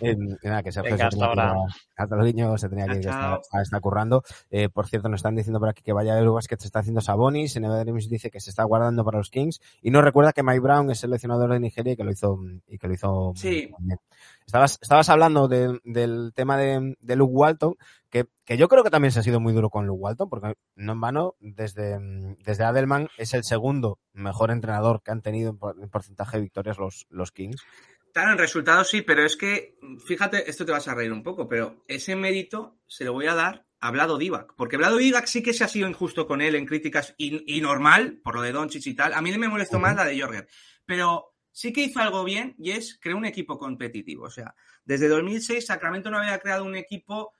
Eh, 0.00 0.16
nada, 0.42 0.62
que 0.62 0.72
Sergio 0.72 0.92
Venga, 0.96 1.10
se 1.10 1.16
hasta 1.16 2.06
ahora. 2.06 2.24
niños 2.24 2.60
se 2.60 2.68
tenía 2.68 2.86
que 2.86 2.98
ir, 2.98 3.08
está, 3.08 3.40
está, 3.60 3.80
currando. 3.80 4.22
Eh, 4.50 4.68
por 4.68 4.86
cierto, 4.86 5.08
nos 5.08 5.18
están 5.18 5.34
diciendo 5.34 5.60
por 5.60 5.68
aquí 5.68 5.82
que 5.82 5.92
vaya 5.92 6.18
el 6.18 6.28
que 6.48 6.56
se 6.56 6.66
está 6.66 6.80
haciendo 6.80 7.00
Sabonis. 7.00 7.56
En 7.56 7.62
Dreams 7.62 8.08
dice 8.08 8.30
que 8.30 8.40
se 8.40 8.50
está 8.50 8.64
guardando 8.64 9.04
para 9.04 9.18
los 9.18 9.30
Kings. 9.30 9.60
Y 9.82 9.90
nos 9.90 10.04
recuerda 10.04 10.32
que 10.32 10.42
Mike 10.42 10.60
Brown 10.60 10.90
es 10.90 11.00
seleccionador 11.00 11.52
de 11.52 11.60
Nigeria 11.60 11.92
y 11.92 11.96
que 11.96 12.04
lo 12.04 12.10
hizo, 12.10 12.38
y 12.66 12.78
que 12.78 12.88
lo 12.88 12.94
hizo 12.94 13.32
sí. 13.34 13.68
muy 13.78 13.88
bien. 13.88 13.98
Estabas, 14.46 14.78
estabas 14.80 15.08
hablando 15.10 15.46
de, 15.46 15.78
del 15.84 16.32
tema 16.34 16.56
de, 16.56 16.96
de 16.98 17.16
Luke 17.16 17.34
Walton, 17.34 17.76
que, 18.08 18.26
que, 18.46 18.56
yo 18.56 18.68
creo 18.68 18.82
que 18.82 18.88
también 18.88 19.12
se 19.12 19.20
ha 19.20 19.22
sido 19.22 19.40
muy 19.40 19.52
duro 19.52 19.68
con 19.68 19.86
Luke 19.86 20.00
Walton, 20.00 20.30
porque 20.30 20.54
no 20.74 20.92
en 20.92 21.00
vano, 21.02 21.34
desde, 21.38 21.98
desde 22.44 22.64
Adelman 22.64 23.08
es 23.18 23.34
el 23.34 23.44
segundo 23.44 23.98
mejor 24.14 24.50
entrenador 24.50 25.02
que 25.02 25.10
han 25.10 25.20
tenido 25.20 25.50
en, 25.50 25.82
en 25.82 25.90
porcentaje 25.90 26.38
de 26.38 26.44
victorias 26.44 26.78
los, 26.78 27.06
los 27.10 27.30
Kings. 27.30 27.62
Claro, 28.12 28.32
en 28.32 28.38
resultados 28.38 28.88
sí, 28.88 29.02
pero 29.02 29.24
es 29.24 29.36
que, 29.36 29.78
fíjate, 30.06 30.50
esto 30.50 30.64
te 30.64 30.72
vas 30.72 30.88
a 30.88 30.94
reír 30.94 31.12
un 31.12 31.22
poco, 31.22 31.48
pero 31.48 31.84
ese 31.86 32.16
mérito 32.16 32.80
se 32.86 33.04
lo 33.04 33.12
voy 33.12 33.26
a 33.26 33.34
dar 33.34 33.66
a 33.80 33.90
Vlado 33.90 34.18
Divac, 34.18 34.54
porque 34.56 34.76
Vlado 34.76 34.96
Divac 34.96 35.26
sí 35.26 35.42
que 35.42 35.52
se 35.52 35.62
ha 35.62 35.68
sido 35.68 35.88
injusto 35.88 36.26
con 36.26 36.40
él 36.40 36.56
en 36.56 36.66
críticas 36.66 37.14
y, 37.16 37.56
y 37.56 37.60
normal, 37.60 38.20
por 38.24 38.34
lo 38.34 38.42
de 38.42 38.52
Doncic 38.52 38.86
y 38.86 38.94
tal. 38.94 39.14
A 39.14 39.22
mí 39.22 39.36
me 39.38 39.48
molestó 39.48 39.78
más 39.78 39.94
la 39.94 40.04
de 40.04 40.20
Jorger, 40.20 40.48
pero 40.84 41.34
sí 41.52 41.72
que 41.72 41.82
hizo 41.82 42.00
algo 42.00 42.24
bien 42.24 42.54
y 42.58 42.72
es 42.72 42.98
crear 43.00 43.16
un 43.16 43.24
equipo 43.24 43.58
competitivo. 43.58 44.24
O 44.24 44.30
sea, 44.30 44.54
desde 44.84 45.08
2006 45.08 45.66
Sacramento 45.66 46.10
no 46.10 46.18
había 46.18 46.38
creado 46.38 46.64
un 46.64 46.76
equipo 46.76 47.32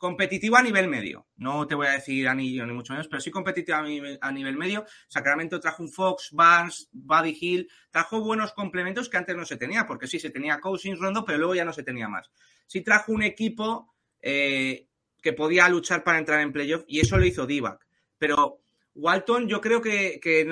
competitivo 0.00 0.56
a 0.56 0.62
nivel 0.62 0.88
medio. 0.88 1.26
No 1.36 1.66
te 1.66 1.74
voy 1.74 1.86
a 1.86 1.90
decir 1.90 2.26
anillo 2.26 2.64
ni 2.64 2.72
mucho 2.72 2.94
menos, 2.94 3.06
pero 3.06 3.20
sí 3.20 3.30
competitivo 3.30 3.76
a 3.76 3.82
nivel, 3.82 4.18
a 4.22 4.32
nivel 4.32 4.56
medio. 4.56 4.86
Sacramento 5.08 5.60
trajo 5.60 5.82
un 5.82 5.92
Fox, 5.92 6.30
Barnes, 6.32 6.88
Buddy 6.90 7.36
Hill, 7.38 7.70
trajo 7.90 8.22
buenos 8.22 8.52
complementos 8.52 9.10
que 9.10 9.18
antes 9.18 9.36
no 9.36 9.44
se 9.44 9.58
tenía, 9.58 9.86
porque 9.86 10.06
sí 10.06 10.18
se 10.18 10.30
tenía 10.30 10.58
Cousins, 10.58 10.98
Rondo, 10.98 11.22
pero 11.22 11.36
luego 11.36 11.54
ya 11.54 11.66
no 11.66 11.74
se 11.74 11.82
tenía 11.82 12.08
más. 12.08 12.30
Sí 12.66 12.80
trajo 12.80 13.12
un 13.12 13.22
equipo 13.22 13.94
eh, 14.22 14.88
que 15.20 15.34
podía 15.34 15.68
luchar 15.68 16.02
para 16.02 16.18
entrar 16.18 16.40
en 16.40 16.52
playoff 16.52 16.84
y 16.88 17.00
eso 17.00 17.18
lo 17.18 17.26
hizo 17.26 17.46
Divac. 17.46 17.86
Pero 18.16 18.62
Walton 18.94 19.48
yo 19.48 19.60
creo 19.60 19.82
que, 19.82 20.18
que, 20.18 20.46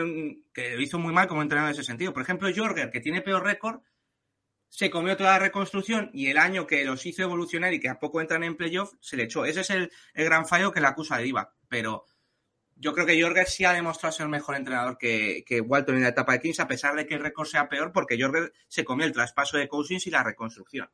que, 0.53 0.77
lo 0.77 0.83
hizo 0.83 0.99
muy 0.99 1.15
mal 1.15 1.27
como 1.27 1.41
entrenador 1.41 1.71
en 1.71 1.75
ese 1.75 1.85
sentido. 1.85 2.13
Por 2.13 2.23
ejemplo, 2.23 2.51
Jorger, 2.55 2.91
que 2.91 3.01
tiene 3.01 3.23
peor 3.23 3.43
récord, 3.45 3.81
se 4.69 4.91
comió 4.91 5.17
toda 5.17 5.33
la 5.33 5.39
reconstrucción 5.39 6.11
y 6.13 6.27
el 6.27 6.39
año 6.39 6.67
que 6.67 6.85
los 6.85 7.05
hizo 7.07 7.23
evolucionar 7.23 7.73
y 7.73 7.81
que 7.81 7.89
a 7.89 7.99
poco 7.99 8.21
entran 8.21 8.45
en 8.45 8.57
playoff, 8.57 8.93
se 9.01 9.17
le 9.17 9.25
echó. 9.25 9.45
Ese 9.45 9.63
es 9.63 9.71
el, 9.71 9.91
el 10.15 10.25
gran 10.25 10.47
fallo 10.47 10.73
que 10.73 10.81
le 10.81 10.87
acusa 10.87 11.17
de 11.17 11.25
Divac. 11.25 11.53
Pero 11.69 12.05
yo 12.77 12.93
creo 12.93 13.07
que 13.07 13.21
Jorger 13.21 13.47
sí 13.47 13.65
ha 13.65 13.73
demostrado 13.73 14.13
ser 14.13 14.25
el 14.25 14.31
mejor 14.31 14.57
entrenador 14.57 14.99
que, 14.99 15.43
que, 15.47 15.61
Walton 15.61 15.97
en 15.97 16.03
la 16.03 16.09
etapa 16.09 16.33
de 16.33 16.41
Kings, 16.41 16.61
a 16.61 16.69
pesar 16.69 16.95
de 16.95 17.07
que 17.07 17.15
el 17.15 17.23
récord 17.23 17.47
sea 17.47 17.69
peor, 17.69 17.93
porque 17.93 18.21
Jorger 18.21 18.53
se 18.69 18.85
comió 18.85 19.07
el 19.07 19.13
traspaso 19.13 19.57
de 19.57 19.69
Cousins 19.69 20.07
y 20.07 20.11
la 20.11 20.23
reconstrucción. 20.23 20.89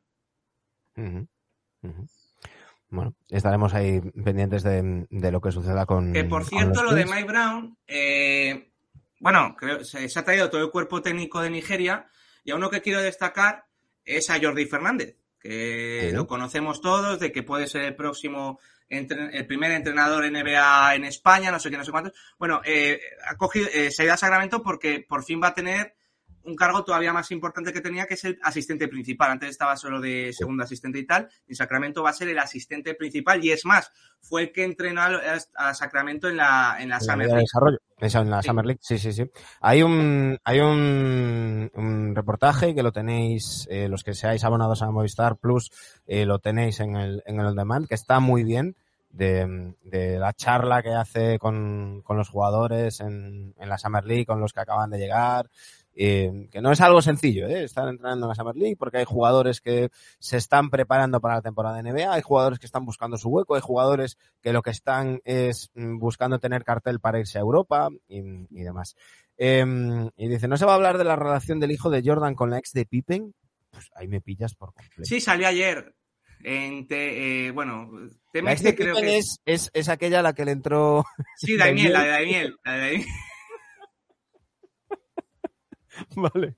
Uh 0.95 1.01
-huh. 1.01 1.27
Uh 1.81 1.87
-huh. 1.87 2.09
Bueno, 2.89 3.15
estaremos 3.29 3.73
ahí 3.73 3.99
pendientes 4.23 4.63
de, 4.63 5.05
de, 5.09 5.31
lo 5.31 5.41
que 5.41 5.51
suceda 5.51 5.85
con. 5.85 6.13
Que 6.13 6.23
por 6.23 6.45
cierto, 6.45 6.83
lo 6.83 6.93
de 6.93 7.05
Mike 7.05 7.25
Brown, 7.25 7.77
eh, 7.87 8.71
bueno, 9.19 9.55
creo, 9.57 9.83
se, 9.83 10.07
se 10.07 10.19
ha 10.19 10.23
traído 10.23 10.49
todo 10.49 10.61
el 10.63 10.71
cuerpo 10.71 11.01
técnico 11.01 11.41
de 11.41 11.49
Nigeria 11.49 12.07
y 12.45 12.51
a 12.51 12.55
uno 12.55 12.69
que 12.69 12.81
quiero 12.81 13.01
destacar 13.01 13.65
es 14.05 14.29
a 14.29 14.39
Jordi 14.39 14.65
Fernández, 14.67 15.17
que 15.39 16.07
¿Sí? 16.09 16.15
lo 16.15 16.27
conocemos 16.27 16.79
todos, 16.79 17.19
de 17.19 17.31
que 17.31 17.43
puede 17.43 17.67
ser 17.67 17.81
el 17.81 17.95
próximo, 17.95 18.59
el 18.87 19.47
primer 19.47 19.71
entrenador 19.71 20.31
NBA 20.31 20.95
en 20.95 21.05
España, 21.05 21.51
no 21.51 21.59
sé 21.59 21.71
qué, 21.71 21.77
no 21.77 21.83
sé 21.83 21.91
cuántos. 21.91 22.13
Bueno, 22.37 22.61
eh, 22.63 23.01
ha 23.27 23.35
cogido, 23.35 23.67
eh, 23.73 23.91
se 23.91 24.03
ha 24.03 24.05
ido 24.05 24.13
a 24.13 24.17
Sacramento 24.17 24.61
porque 24.61 25.03
por 25.05 25.25
fin 25.25 25.41
va 25.41 25.47
a 25.47 25.53
tener 25.55 25.94
un 26.45 26.55
cargo 26.55 26.83
todavía 26.83 27.11
más 27.11 27.31
importante 27.31 27.73
que 27.73 27.81
tenía, 27.81 28.05
que 28.05 28.13
es 28.13 28.23
el 28.23 28.39
asistente 28.43 28.87
principal. 28.87 29.31
Antes 29.31 29.49
estaba 29.49 29.75
solo 29.75 29.99
de 29.99 30.31
segundo 30.33 30.63
asistente 30.63 30.99
y 30.99 31.05
tal. 31.05 31.27
Y 31.47 31.55
Sacramento 31.55 32.03
va 32.03 32.11
a 32.11 32.13
ser 32.13 32.29
el 32.29 32.39
asistente 32.39 32.93
principal. 32.93 33.43
Y 33.43 33.51
es 33.51 33.65
más, 33.65 33.91
fue 34.21 34.43
el 34.43 34.51
que 34.51 34.63
entrenó 34.63 35.01
a, 35.01 35.73
Sacramento 35.73 36.29
en 36.29 36.37
la, 36.37 36.77
en 36.79 36.89
la 36.89 36.99
Summer 36.99 37.27
League. 37.27 37.41
Desarrollo. 37.41 37.79
en 37.99 38.29
la 38.29 38.41
Summer 38.43 38.65
League, 38.65 38.79
sí, 38.81 38.97
sí, 38.97 39.11
sí. 39.11 39.29
Hay 39.61 39.83
un, 39.83 40.37
hay 40.43 40.59
un, 40.59 41.71
un 41.73 42.15
reportaje 42.15 42.75
que 42.75 42.83
lo 42.83 42.91
tenéis, 42.91 43.67
eh, 43.69 43.87
los 43.89 44.03
que 44.03 44.13
seáis 44.13 44.43
abonados 44.43 44.81
a 44.81 44.91
Movistar 44.91 45.37
Plus, 45.37 45.71
eh, 46.05 46.25
lo 46.25 46.39
tenéis 46.39 46.79
en 46.79 46.95
el, 46.95 47.23
en 47.25 47.39
el 47.39 47.47
On 47.47 47.55
Demand, 47.55 47.87
que 47.87 47.95
está 47.95 48.19
muy 48.19 48.43
bien. 48.43 48.75
De, 49.09 49.73
de, 49.83 50.19
la 50.19 50.33
charla 50.33 50.83
que 50.83 50.89
hace 50.89 51.39
con, 51.39 52.01
con 52.01 52.17
los 52.17 52.27
jugadores 52.27 52.99
en, 52.99 53.55
en, 53.57 53.69
la 53.69 53.77
Summer 53.77 54.03
League, 54.03 54.25
con 54.25 54.41
los 54.41 54.51
que 54.51 54.59
acaban 54.59 54.89
de 54.89 54.97
llegar, 54.97 55.49
eh, 55.95 56.49
que 56.51 56.61
no 56.61 56.71
es 56.71 56.81
algo 56.81 57.01
sencillo, 57.01 57.47
¿eh? 57.47 57.63
estar 57.63 57.87
entrenando 57.87 58.25
en 58.25 58.29
la 58.29 58.35
Summer 58.35 58.55
League, 58.55 58.75
porque 58.77 58.97
hay 58.97 59.05
jugadores 59.05 59.61
que 59.61 59.89
se 60.19 60.37
están 60.37 60.69
preparando 60.69 61.21
para 61.21 61.35
la 61.35 61.41
temporada 61.41 61.81
de 61.81 61.91
NBA, 61.91 62.13
hay 62.13 62.21
jugadores 62.21 62.59
que 62.59 62.65
están 62.65 62.85
buscando 62.85 63.17
su 63.17 63.29
hueco, 63.29 63.55
hay 63.55 63.61
jugadores 63.61 64.17
que 64.41 64.53
lo 64.53 64.61
que 64.61 64.71
están 64.71 65.21
es 65.23 65.71
mm, 65.73 65.97
buscando 65.97 66.39
tener 66.39 66.63
cartel 66.63 66.99
para 66.99 67.19
irse 67.19 67.37
a 67.37 67.41
Europa 67.41 67.89
y, 68.07 68.19
y 68.19 68.63
demás. 68.63 68.95
Eh, 69.37 69.65
y 70.17 70.27
dice, 70.27 70.47
¿no 70.47 70.57
se 70.57 70.65
va 70.65 70.73
a 70.73 70.75
hablar 70.75 70.97
de 70.97 71.03
la 71.03 71.15
relación 71.15 71.59
del 71.59 71.71
hijo 71.71 71.89
de 71.89 72.01
Jordan 72.03 72.35
con 72.35 72.49
la 72.49 72.57
ex 72.57 72.71
de 72.73 72.85
Pippen? 72.85 73.33
Pues 73.71 73.89
ahí 73.95 74.07
me 74.07 74.21
pillas 74.21 74.55
por 74.55 74.73
completo. 74.73 75.03
Sí, 75.03 75.19
salió 75.19 75.47
ayer. 75.47 75.93
En 76.43 76.87
te, 76.87 77.47
eh, 77.47 77.51
bueno, 77.51 77.89
te 78.31 78.41
la 78.41 78.53
ex 78.53 78.63
de 78.63 78.75
creo 78.75 78.95
Pippen 78.95 79.09
que... 79.09 79.17
es, 79.17 79.39
es, 79.45 79.71
es, 79.73 79.89
aquella 79.89 80.19
a 80.19 80.23
la 80.23 80.33
que 80.33 80.45
le 80.45 80.51
entró... 80.51 81.05
Sí, 81.37 81.57
Daniel, 81.57 81.93
la 81.93 82.03
de 82.03 82.09
Daniel. 82.09 82.57
La 82.63 82.73
de 82.73 82.79
Daniel. 82.79 83.05
Vale. 86.15 86.57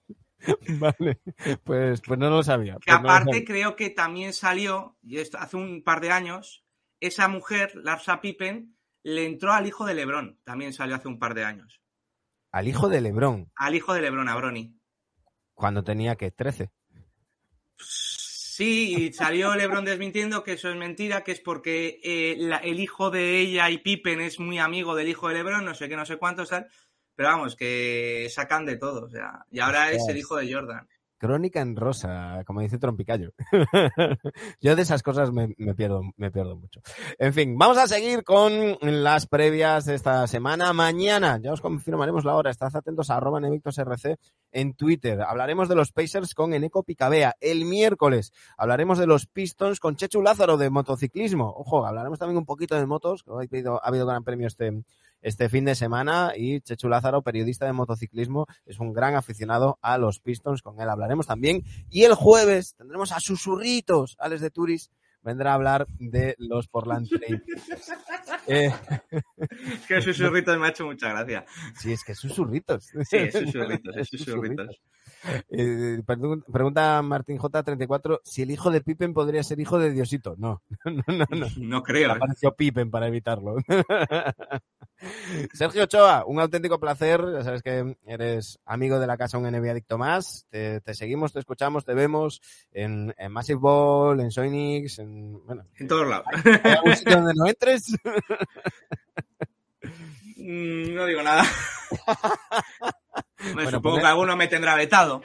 Vale, 0.79 1.19
pues, 1.63 2.01
pues 2.01 2.19
no 2.19 2.29
lo 2.29 2.43
sabía. 2.43 2.75
Que 2.75 2.91
pues 2.91 2.97
aparte 2.97 3.25
no 3.25 3.31
sabía. 3.31 3.45
creo 3.45 3.75
que 3.75 3.89
también 3.89 4.33
salió, 4.33 4.97
y 5.01 5.17
esto 5.17 5.37
hace 5.39 5.57
un 5.57 5.83
par 5.83 5.99
de 5.99 6.11
años, 6.11 6.63
esa 6.99 7.27
mujer, 7.27 7.71
Larsa 7.75 8.21
Pippen, 8.21 8.77
le 9.03 9.25
entró 9.25 9.53
al 9.53 9.65
hijo 9.65 9.85
de 9.85 9.95
Lebron. 9.95 10.39
También 10.43 10.73
salió 10.73 10.95
hace 10.95 11.07
un 11.07 11.19
par 11.19 11.33
de 11.33 11.45
años. 11.45 11.81
Al 12.51 12.67
hijo 12.67 12.89
de 12.89 13.01
Lebron. 13.01 13.51
Al 13.55 13.75
hijo 13.75 13.93
de 13.93 14.01
Lebron, 14.01 14.29
a 14.29 14.35
Brony. 14.35 14.75
Cuando 15.53 15.83
tenía 15.83 16.15
que 16.15 16.31
13. 16.31 16.71
Sí, 17.77 18.95
y 18.97 19.13
salió 19.13 19.55
Lebron 19.55 19.85
desmintiendo 19.85 20.43
que 20.43 20.53
eso 20.53 20.69
es 20.69 20.75
mentira, 20.75 21.23
que 21.23 21.31
es 21.31 21.39
porque 21.39 21.99
eh, 22.03 22.35
la, 22.39 22.57
el 22.57 22.79
hijo 22.79 23.11
de 23.11 23.39
ella 23.39 23.69
y 23.69 23.77
Pippen 23.77 24.19
es 24.19 24.39
muy 24.39 24.57
amigo 24.57 24.95
del 24.95 25.09
hijo 25.09 25.27
de 25.27 25.35
Lebron, 25.35 25.63
no 25.63 25.75
sé 25.75 25.87
qué, 25.87 25.95
no 25.95 26.05
sé 26.05 26.17
cuántos 26.17 26.49
tal. 26.49 26.67
Pero 27.17 27.29
vamos, 27.29 27.55
que 27.55 28.27
sacan 28.29 28.63
de 28.63 28.77
todo, 28.77 29.05
o 29.05 29.09
sea, 29.09 29.43
y 29.49 29.59
ahora 29.59 29.91
es 29.91 30.07
el 30.07 30.17
hijo 30.17 30.35
de 30.35 30.53
Jordan. 30.53 30.87
Crónica 31.17 31.61
en 31.61 31.75
rosa, 31.75 32.43
como 32.45 32.61
dice 32.61 32.77
Trompicayo. 32.77 33.33
Yo 34.61 34.75
de 34.75 34.81
esas 34.83 35.01
cosas 35.01 35.31
me, 35.31 35.55
me, 35.57 35.73
pierdo, 35.73 36.01
me 36.15 36.29
pierdo 36.29 36.55
mucho. 36.55 36.81
En 37.17 37.33
fin, 37.33 37.57
vamos 37.57 37.77
a 37.77 37.87
seguir 37.87 38.23
con 38.23 38.77
las 38.81 39.25
previas 39.25 39.85
de 39.85 39.95
esta 39.95 40.27
semana. 40.27 40.71
Mañana 40.73 41.39
ya 41.41 41.53
os 41.53 41.61
confirmaremos 41.61 42.23
la 42.23 42.35
hora. 42.35 42.51
Estad 42.51 42.75
atentos 42.75 43.09
a 43.09 43.17
arroba 43.17 43.39
RC 43.39 44.17
en 44.51 44.75
Twitter. 44.75 45.21
Hablaremos 45.21 45.67
de 45.69 45.75
los 45.75 45.91
Pacers 45.91 46.35
con 46.35 46.53
Eneco 46.53 46.83
Picabea. 46.83 47.35
El 47.39 47.65
miércoles 47.65 48.31
hablaremos 48.55 48.99
de 48.99 49.07
los 49.07 49.25
Pistons 49.25 49.79
con 49.79 49.95
Chechu 49.95 50.21
Lázaro 50.21 50.57
de 50.57 50.69
motociclismo. 50.69 51.51
Ojo, 51.57 51.83
hablaremos 51.83 52.19
también 52.19 52.37
un 52.37 52.45
poquito 52.45 52.75
de 52.75 52.85
motos, 52.85 53.23
que 53.23 53.31
hoy 53.31 53.49
ha 53.65 53.87
habido 53.87 54.05
gran 54.05 54.23
premio 54.23 54.45
este, 54.45 54.83
este 55.27 55.49
fin 55.49 55.65
de 55.65 55.75
semana 55.75 56.31
y 56.35 56.61
Chechu 56.61 56.87
Lázaro, 56.87 57.21
periodista 57.21 57.65
de 57.65 57.73
motociclismo, 57.73 58.45
es 58.65 58.79
un 58.79 58.93
gran 58.93 59.15
aficionado 59.15 59.77
a 59.81 59.97
los 59.97 60.19
Pistons, 60.19 60.61
con 60.61 60.79
él 60.79 60.89
hablaremos 60.89 61.27
también. 61.27 61.63
Y 61.89 62.03
el 62.03 62.13
jueves 62.13 62.75
tendremos 62.75 63.11
a 63.11 63.19
Susurritos, 63.19 64.15
Alex 64.19 64.41
de 64.41 64.51
Turis, 64.51 64.89
vendrá 65.21 65.51
a 65.51 65.55
hablar 65.55 65.87
de 65.99 66.35
los 66.37 66.69
Portland 66.69 67.09
Trail. 67.09 67.43
eh. 68.47 68.73
que 69.85 70.01
Susurritos 70.01 70.57
me 70.57 70.67
ha 70.67 70.69
hecho 70.69 70.85
mucha 70.85 71.09
gracia. 71.09 71.45
Sí, 71.77 71.91
es 71.91 72.05
que 72.05 72.13
es 72.13 72.19
Susurritos. 72.19 72.85
Sí, 72.85 73.17
es 73.17 73.33
Susurritos, 73.33 73.97
es 73.97 74.07
Susurritos. 74.09 74.81
Eh, 75.49 76.01
pregunta 76.05 77.01
Martín 77.01 77.37
J34 77.37 78.21
si 78.23 78.43
el 78.43 78.51
hijo 78.51 78.71
de 78.71 78.79
Pippen 78.81 79.13
podría 79.13 79.43
ser 79.43 79.59
hijo 79.59 79.77
de 79.77 79.91
Diosito. 79.91 80.35
No, 80.37 80.61
no, 80.85 81.03
no. 81.07 81.25
No, 81.37 81.47
no 81.57 81.83
creo. 81.83 82.13
Apareció 82.13 82.55
Pippen 82.55 82.89
para 82.89 83.07
evitarlo. 83.07 83.57
Sergio 85.53 85.83
Ochoa, 85.83 86.23
un 86.25 86.39
auténtico 86.39 86.79
placer. 86.79 87.21
Ya 87.33 87.43
sabes 87.43 87.61
que 87.61 87.97
eres 88.05 88.59
amigo 88.65 88.99
de 88.99 89.07
la 89.07 89.17
casa, 89.17 89.37
un 89.37 89.49
NBA 89.49 89.71
adicto 89.71 89.97
más. 89.97 90.45
Te, 90.49 90.81
te 90.81 90.93
seguimos, 90.93 91.33
te 91.33 91.39
escuchamos, 91.39 91.85
te 91.85 91.93
vemos 91.93 92.41
en, 92.71 93.13
en 93.17 93.31
Massive 93.31 93.59
Ball, 93.59 94.19
en 94.19 94.31
Soinix, 94.31 94.99
en, 94.99 95.45
bueno, 95.45 95.65
en 95.75 95.87
todos 95.87 96.07
lados. 96.07 96.27
¿Hay 96.63 96.71
algún 96.71 96.95
sitio 96.95 97.15
donde 97.17 97.33
no 97.35 97.47
entres? 97.47 97.93
Mm, 100.37 100.95
no 100.95 101.05
digo 101.05 101.23
nada. 101.23 101.43
Me 103.39 103.53
bueno, 103.53 103.71
supongo 103.71 103.95
pues... 103.95 104.03
que 104.03 104.09
alguno 104.09 104.35
me 104.35 104.47
tendrá 104.47 104.75
vetado. 104.75 105.21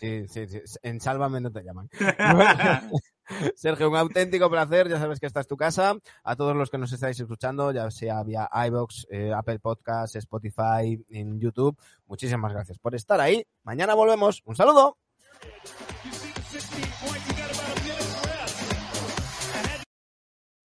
Sí, 0.00 0.26
sí, 0.28 0.46
sí. 0.48 0.60
En 0.82 1.00
Sálvame 1.00 1.40
no 1.40 1.50
te 1.52 1.62
llaman. 1.62 1.88
Sergio, 3.56 3.88
un 3.90 3.96
auténtico 3.96 4.50
placer. 4.50 4.88
Ya 4.88 4.98
sabes 4.98 5.20
que 5.20 5.26
esta 5.26 5.40
es 5.40 5.46
tu 5.46 5.56
casa. 5.56 5.96
A 6.22 6.36
todos 6.36 6.56
los 6.56 6.70
que 6.70 6.78
nos 6.78 6.92
estáis 6.92 7.18
escuchando, 7.18 7.72
ya 7.72 7.90
sea 7.90 8.22
vía 8.22 8.48
iBox, 8.66 9.06
eh, 9.10 9.32
Apple 9.34 9.58
Podcasts, 9.58 10.16
Spotify, 10.16 11.04
en 11.10 11.40
YouTube, 11.40 11.76
muchísimas 12.06 12.52
gracias 12.52 12.78
por 12.78 12.94
estar 12.94 13.20
ahí. 13.20 13.46
Mañana 13.62 13.94
volvemos. 13.94 14.42
Un 14.44 14.56
saludo. 14.56 14.98